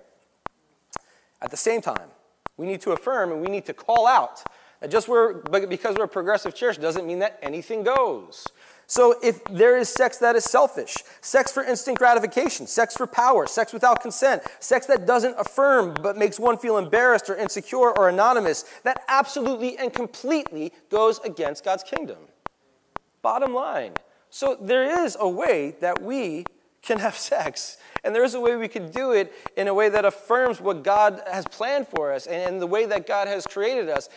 At 1.42 1.52
the 1.52 1.58
same 1.58 1.82
time, 1.82 2.10
we 2.58 2.66
need 2.66 2.82
to 2.82 2.92
affirm 2.92 3.32
and 3.32 3.42
we 3.42 3.48
need 3.48 3.66
to 3.66 3.74
call 3.74 4.08
out 4.08 4.44
that 4.82 4.92
just 4.92 5.08
we're, 5.08 5.34
because 5.34 5.96
we're 5.98 6.06
a 6.06 6.08
progressive 6.08 6.54
church 6.54 6.80
doesn't 6.80 7.06
mean 7.06 7.20
that 7.20 7.40
anything 7.42 7.84
goes. 7.84 8.46
So 8.88 9.16
if 9.24 9.44
there 9.46 9.78
is 9.78 9.90
sex 9.90 10.18
that 10.18 10.36
is 10.36 10.44
selfish, 10.44 10.96
sex 11.22 11.52
for 11.52 11.64
instant 11.64 11.98
gratification, 11.98 12.68
sex 12.68 12.96
for 12.96 13.08
power, 13.08 13.48
sex 13.48 13.74
without 13.74 14.02
consent, 14.02 14.44
sex 14.60 14.86
that 14.88 15.08
doesn't 15.08 15.36
affirm 15.40 15.96
but 16.02 16.18
makes 16.18 16.40
one 16.40 16.58
feel 16.58 16.78
embarrassed 16.78 17.30
or 17.30 17.36
insecure 17.36 17.92
or 17.92 18.10
anonymous, 18.10 18.64
that 18.84 19.02
absolutely 19.08 19.78
and 19.78 19.92
completely 19.92 20.72
goes 20.90 21.20
against 21.20 21.64
God's 21.64 21.84
kingdom. 21.84 22.18
Bottom 23.22 23.54
line. 23.54 23.94
So 24.30 24.56
there 24.60 25.04
is 25.04 25.18
a 25.20 25.28
way 25.28 25.76
that 25.80 26.02
we 26.02 26.46
can 26.84 27.00
have 27.00 27.18
sex. 27.18 27.78
And 28.04 28.14
there 28.14 28.24
is 28.24 28.36
a 28.36 28.40
way 28.40 28.56
we 28.56 28.68
can 28.68 28.92
do 28.92 29.14
it 29.14 29.34
in 29.58 29.68
a 29.68 29.74
way 29.74 29.90
that 29.90 30.06
affirms 30.06 30.62
what 30.62 30.84
God 30.84 31.24
has 31.32 31.46
planned 31.48 31.88
for 31.88 32.14
us 32.14 32.28
and 32.28 32.62
the 32.62 32.68
way 32.68 32.86
that 32.86 33.08
God 33.08 33.28
has 33.28 33.48
created 33.48 33.90
us. 33.90 34.10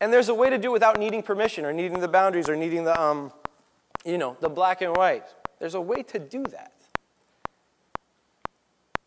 And 0.00 0.10
there's 0.10 0.30
a 0.30 0.34
way 0.34 0.48
to 0.48 0.56
do 0.56 0.70
it 0.70 0.72
without 0.72 0.98
needing 0.98 1.22
permission 1.22 1.66
or 1.66 1.72
needing 1.72 2.00
the 2.00 2.08
boundaries 2.08 2.48
or 2.48 2.56
needing 2.56 2.84
the, 2.84 2.98
um, 2.98 3.30
you 4.04 4.18
know, 4.18 4.36
the 4.40 4.48
black 4.48 4.82
and 4.82 4.96
white. 4.96 5.24
There's 5.58 5.74
a 5.74 5.80
way 5.80 6.02
to 6.04 6.18
do 6.18 6.42
that. 6.44 6.72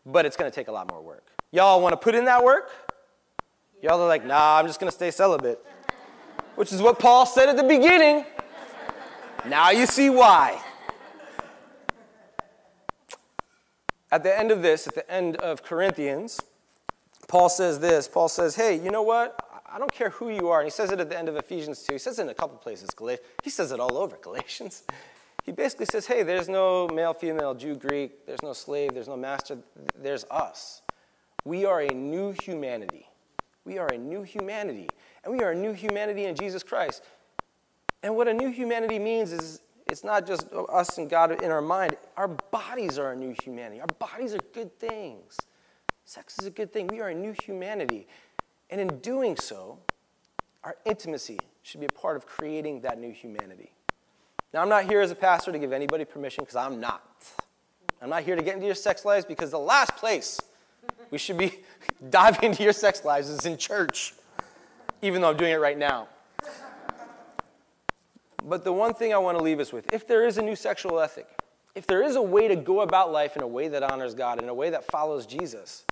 But 0.04 0.26
it's 0.26 0.36
going 0.36 0.50
to 0.50 0.54
take 0.54 0.68
a 0.68 0.72
lot 0.72 0.90
more 0.90 1.02
work. 1.02 1.26
Y'all 1.50 1.80
want 1.80 1.92
to 1.92 1.96
put 1.96 2.14
in 2.14 2.24
that 2.24 2.42
work? 2.42 2.70
Y'all 3.82 4.00
are 4.00 4.08
like, 4.08 4.24
nah, 4.24 4.58
I'm 4.58 4.66
just 4.66 4.80
going 4.80 4.90
to 4.90 4.94
stay 4.96 5.10
celibate. 5.10 5.64
Which 6.56 6.72
is 6.72 6.82
what 6.82 6.98
Paul 6.98 7.26
said 7.26 7.48
at 7.48 7.56
the 7.56 7.62
beginning. 7.62 8.24
Now 9.46 9.70
you 9.70 9.86
see 9.86 10.10
why. 10.10 10.60
At 14.10 14.22
the 14.22 14.36
end 14.36 14.50
of 14.50 14.62
this, 14.62 14.88
at 14.88 14.94
the 14.94 15.08
end 15.10 15.36
of 15.36 15.62
Corinthians, 15.62 16.40
Paul 17.28 17.48
says 17.48 17.78
this. 17.78 18.08
Paul 18.08 18.28
says, 18.28 18.56
hey, 18.56 18.74
you 18.74 18.90
know 18.90 19.02
what? 19.02 19.37
I 19.70 19.78
don't 19.78 19.92
care 19.92 20.10
who 20.10 20.30
you 20.30 20.48
are. 20.48 20.60
And 20.60 20.66
he 20.66 20.70
says 20.70 20.90
it 20.90 21.00
at 21.00 21.08
the 21.08 21.18
end 21.18 21.28
of 21.28 21.36
Ephesians 21.36 21.82
2. 21.82 21.94
He 21.94 21.98
says 21.98 22.18
it 22.18 22.22
in 22.22 22.28
a 22.28 22.34
couple 22.34 22.56
places. 22.56 22.90
He 23.42 23.50
says 23.50 23.72
it 23.72 23.80
all 23.80 23.98
over 23.98 24.16
Galatians. 24.16 24.82
He 25.44 25.52
basically 25.52 25.86
says, 25.86 26.06
hey, 26.06 26.22
there's 26.22 26.48
no 26.48 26.88
male, 26.88 27.14
female, 27.14 27.54
Jew, 27.54 27.74
Greek. 27.74 28.26
There's 28.26 28.42
no 28.42 28.52
slave. 28.52 28.94
There's 28.94 29.08
no 29.08 29.16
master. 29.16 29.58
There's 29.96 30.24
us. 30.30 30.82
We 31.44 31.64
are 31.64 31.80
a 31.80 31.88
new 31.88 32.34
humanity. 32.42 33.06
We 33.64 33.78
are 33.78 33.88
a 33.88 33.98
new 33.98 34.22
humanity. 34.22 34.88
And 35.24 35.32
we 35.32 35.42
are 35.42 35.52
a 35.52 35.54
new 35.54 35.72
humanity 35.72 36.24
in 36.24 36.34
Jesus 36.34 36.62
Christ. 36.62 37.02
And 38.02 38.16
what 38.16 38.28
a 38.28 38.34
new 38.34 38.50
humanity 38.50 38.98
means 38.98 39.32
is 39.32 39.60
it's 39.90 40.04
not 40.04 40.26
just 40.26 40.46
us 40.52 40.98
and 40.98 41.08
God 41.08 41.42
in 41.42 41.50
our 41.50 41.62
mind. 41.62 41.96
Our 42.16 42.28
bodies 42.28 42.98
are 42.98 43.12
a 43.12 43.16
new 43.16 43.34
humanity. 43.42 43.80
Our 43.80 43.86
bodies 43.98 44.34
are 44.34 44.40
good 44.52 44.78
things. 44.78 45.36
Sex 46.04 46.36
is 46.40 46.46
a 46.46 46.50
good 46.50 46.72
thing. 46.72 46.86
We 46.88 47.00
are 47.00 47.08
a 47.08 47.14
new 47.14 47.34
humanity. 47.42 48.06
And 48.70 48.80
in 48.80 48.98
doing 48.98 49.36
so, 49.36 49.78
our 50.64 50.76
intimacy 50.84 51.38
should 51.62 51.80
be 51.80 51.86
a 51.86 51.92
part 51.92 52.16
of 52.16 52.26
creating 52.26 52.82
that 52.82 52.98
new 52.98 53.12
humanity. 53.12 53.72
Now, 54.52 54.62
I'm 54.62 54.68
not 54.68 54.84
here 54.84 55.00
as 55.00 55.10
a 55.10 55.14
pastor 55.14 55.52
to 55.52 55.58
give 55.58 55.72
anybody 55.72 56.04
permission 56.04 56.44
because 56.44 56.56
I'm 56.56 56.80
not. 56.80 57.04
I'm 58.00 58.10
not 58.10 58.22
here 58.22 58.36
to 58.36 58.42
get 58.42 58.54
into 58.54 58.66
your 58.66 58.74
sex 58.74 59.04
lives 59.04 59.24
because 59.24 59.50
the 59.50 59.58
last 59.58 59.96
place 59.96 60.40
we 61.10 61.18
should 61.18 61.36
be 61.36 61.52
diving 62.10 62.50
into 62.50 62.62
your 62.62 62.72
sex 62.72 63.04
lives 63.04 63.28
is 63.28 63.44
in 63.44 63.56
church, 63.56 64.14
even 65.02 65.20
though 65.20 65.30
I'm 65.30 65.36
doing 65.36 65.52
it 65.52 65.60
right 65.60 65.76
now. 65.76 66.08
But 68.44 68.64
the 68.64 68.72
one 68.72 68.94
thing 68.94 69.12
I 69.12 69.18
want 69.18 69.36
to 69.36 69.44
leave 69.44 69.60
us 69.60 69.72
with 69.72 69.92
if 69.92 70.06
there 70.06 70.26
is 70.26 70.38
a 70.38 70.42
new 70.42 70.56
sexual 70.56 71.00
ethic, 71.00 71.26
if 71.74 71.86
there 71.86 72.02
is 72.02 72.16
a 72.16 72.22
way 72.22 72.48
to 72.48 72.56
go 72.56 72.80
about 72.80 73.12
life 73.12 73.36
in 73.36 73.42
a 73.42 73.46
way 73.46 73.68
that 73.68 73.82
honors 73.82 74.14
God, 74.14 74.42
in 74.42 74.48
a 74.48 74.54
way 74.54 74.70
that 74.70 74.84
follows 74.84 75.26
Jesus, 75.26 75.84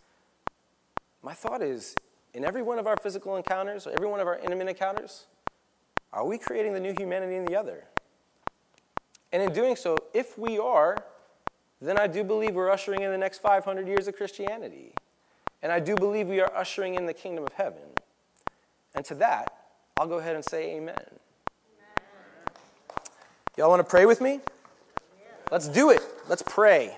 my 1.23 1.35
thought 1.35 1.61
is 1.61 1.95
in 2.37 2.45
every 2.45 2.63
one 2.63 2.79
of 2.79 2.87
our 2.87 2.99
physical 2.99 3.37
encounters, 3.37 3.87
or 3.87 3.93
every 3.93 4.07
one 4.07 4.21
of 4.21 4.27
our 4.27 4.39
intimate 4.39 4.69
encounters, 4.69 5.25
are 6.13 6.27
we 6.27 6.37
creating 6.37 6.75
the 6.75 6.81
new 6.81 6.93
humanity 6.97 7.35
in 7.35 7.47
the 7.47 7.57
other? 7.57 7.85
And 9.33 9.43
in 9.43 9.55
doing 9.55 9.75
so, 9.75 9.97
if 10.13 10.39
we 10.39 10.59
are, 10.59 10.99
then 11.81 11.99
I 11.99 12.07
do 12.07 12.23
believe 12.23 12.55
we're 12.55 12.71
ushering 12.71 13.01
in 13.01 13.11
the 13.11 13.17
next 13.17 13.39
500 13.39 13.89
years 13.89 14.07
of 14.07 14.17
Christianity. 14.17 14.93
And 15.63 15.73
I 15.73 15.81
do 15.81 15.95
believe 15.95 16.29
we 16.29 16.41
are 16.41 16.55
ushering 16.55 16.95
in 16.95 17.07
the 17.07 17.15
kingdom 17.15 17.43
of 17.43 17.55
heaven. 17.55 17.81
And 18.95 19.03
to 19.07 19.15
that, 19.15 19.51
I'll 19.99 20.07
go 20.07 20.19
ahead 20.19 20.37
and 20.37 20.45
say 20.45 20.77
amen. 20.77 20.95
amen. 20.95 22.57
Y'all 23.57 23.71
want 23.71 23.81
to 23.81 23.91
pray 23.91 24.05
with 24.05 24.21
me? 24.21 24.33
Yeah. 25.19 25.27
Let's 25.51 25.69
do 25.69 25.89
it. 25.89 26.03
Let's 26.29 26.43
pray. 26.43 26.95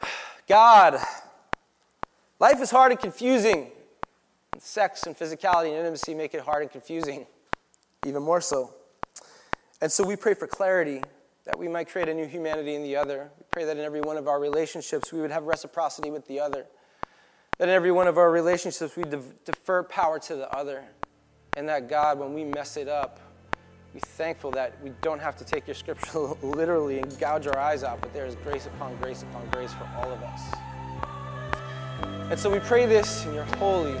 God, 0.48 0.98
life 2.38 2.60
is 2.62 2.70
hard 2.70 2.90
and 2.90 2.98
confusing. 2.98 3.70
Sex 4.62 5.04
and 5.06 5.16
physicality 5.16 5.68
and 5.68 5.76
intimacy 5.76 6.14
make 6.14 6.34
it 6.34 6.40
hard 6.40 6.62
and 6.62 6.70
confusing, 6.70 7.26
even 8.06 8.22
more 8.22 8.40
so. 8.40 8.72
And 9.80 9.90
so 9.90 10.04
we 10.04 10.14
pray 10.14 10.34
for 10.34 10.46
clarity 10.46 11.02
that 11.44 11.58
we 11.58 11.66
might 11.66 11.88
create 11.88 12.08
a 12.08 12.14
new 12.14 12.26
humanity 12.26 12.76
in 12.76 12.82
the 12.82 12.94
other. 12.94 13.30
We 13.36 13.44
pray 13.50 13.64
that 13.64 13.76
in 13.76 13.84
every 13.84 14.00
one 14.00 14.16
of 14.16 14.28
our 14.28 14.38
relationships 14.38 15.12
we 15.12 15.20
would 15.20 15.32
have 15.32 15.44
reciprocity 15.44 16.10
with 16.10 16.26
the 16.28 16.38
other. 16.38 16.66
That 17.58 17.68
in 17.68 17.74
every 17.74 17.90
one 17.90 18.06
of 18.06 18.16
our 18.16 18.30
relationships 18.30 18.96
we 18.96 19.02
defer 19.44 19.82
power 19.82 20.20
to 20.20 20.36
the 20.36 20.48
other. 20.54 20.84
And 21.56 21.68
that 21.68 21.88
God, 21.88 22.18
when 22.18 22.32
we 22.32 22.44
mess 22.44 22.76
it 22.76 22.88
up, 22.88 23.18
we're 23.92 24.00
thankful 24.00 24.52
that 24.52 24.80
we 24.82 24.92
don't 25.02 25.20
have 25.20 25.36
to 25.36 25.44
take 25.44 25.66
your 25.66 25.74
scripture 25.74 26.18
literally 26.42 27.00
and 27.00 27.18
gouge 27.18 27.46
our 27.48 27.58
eyes 27.58 27.82
out, 27.82 28.00
but 28.00 28.14
there 28.14 28.24
is 28.26 28.36
grace 28.36 28.66
upon 28.66 28.96
grace 28.96 29.22
upon 29.22 29.46
grace 29.50 29.74
for 29.74 29.90
all 29.96 30.10
of 30.10 30.22
us. 30.22 30.40
And 32.30 32.38
so 32.38 32.48
we 32.48 32.60
pray 32.60 32.86
this 32.86 33.26
in 33.26 33.34
your 33.34 33.44
holy, 33.56 34.00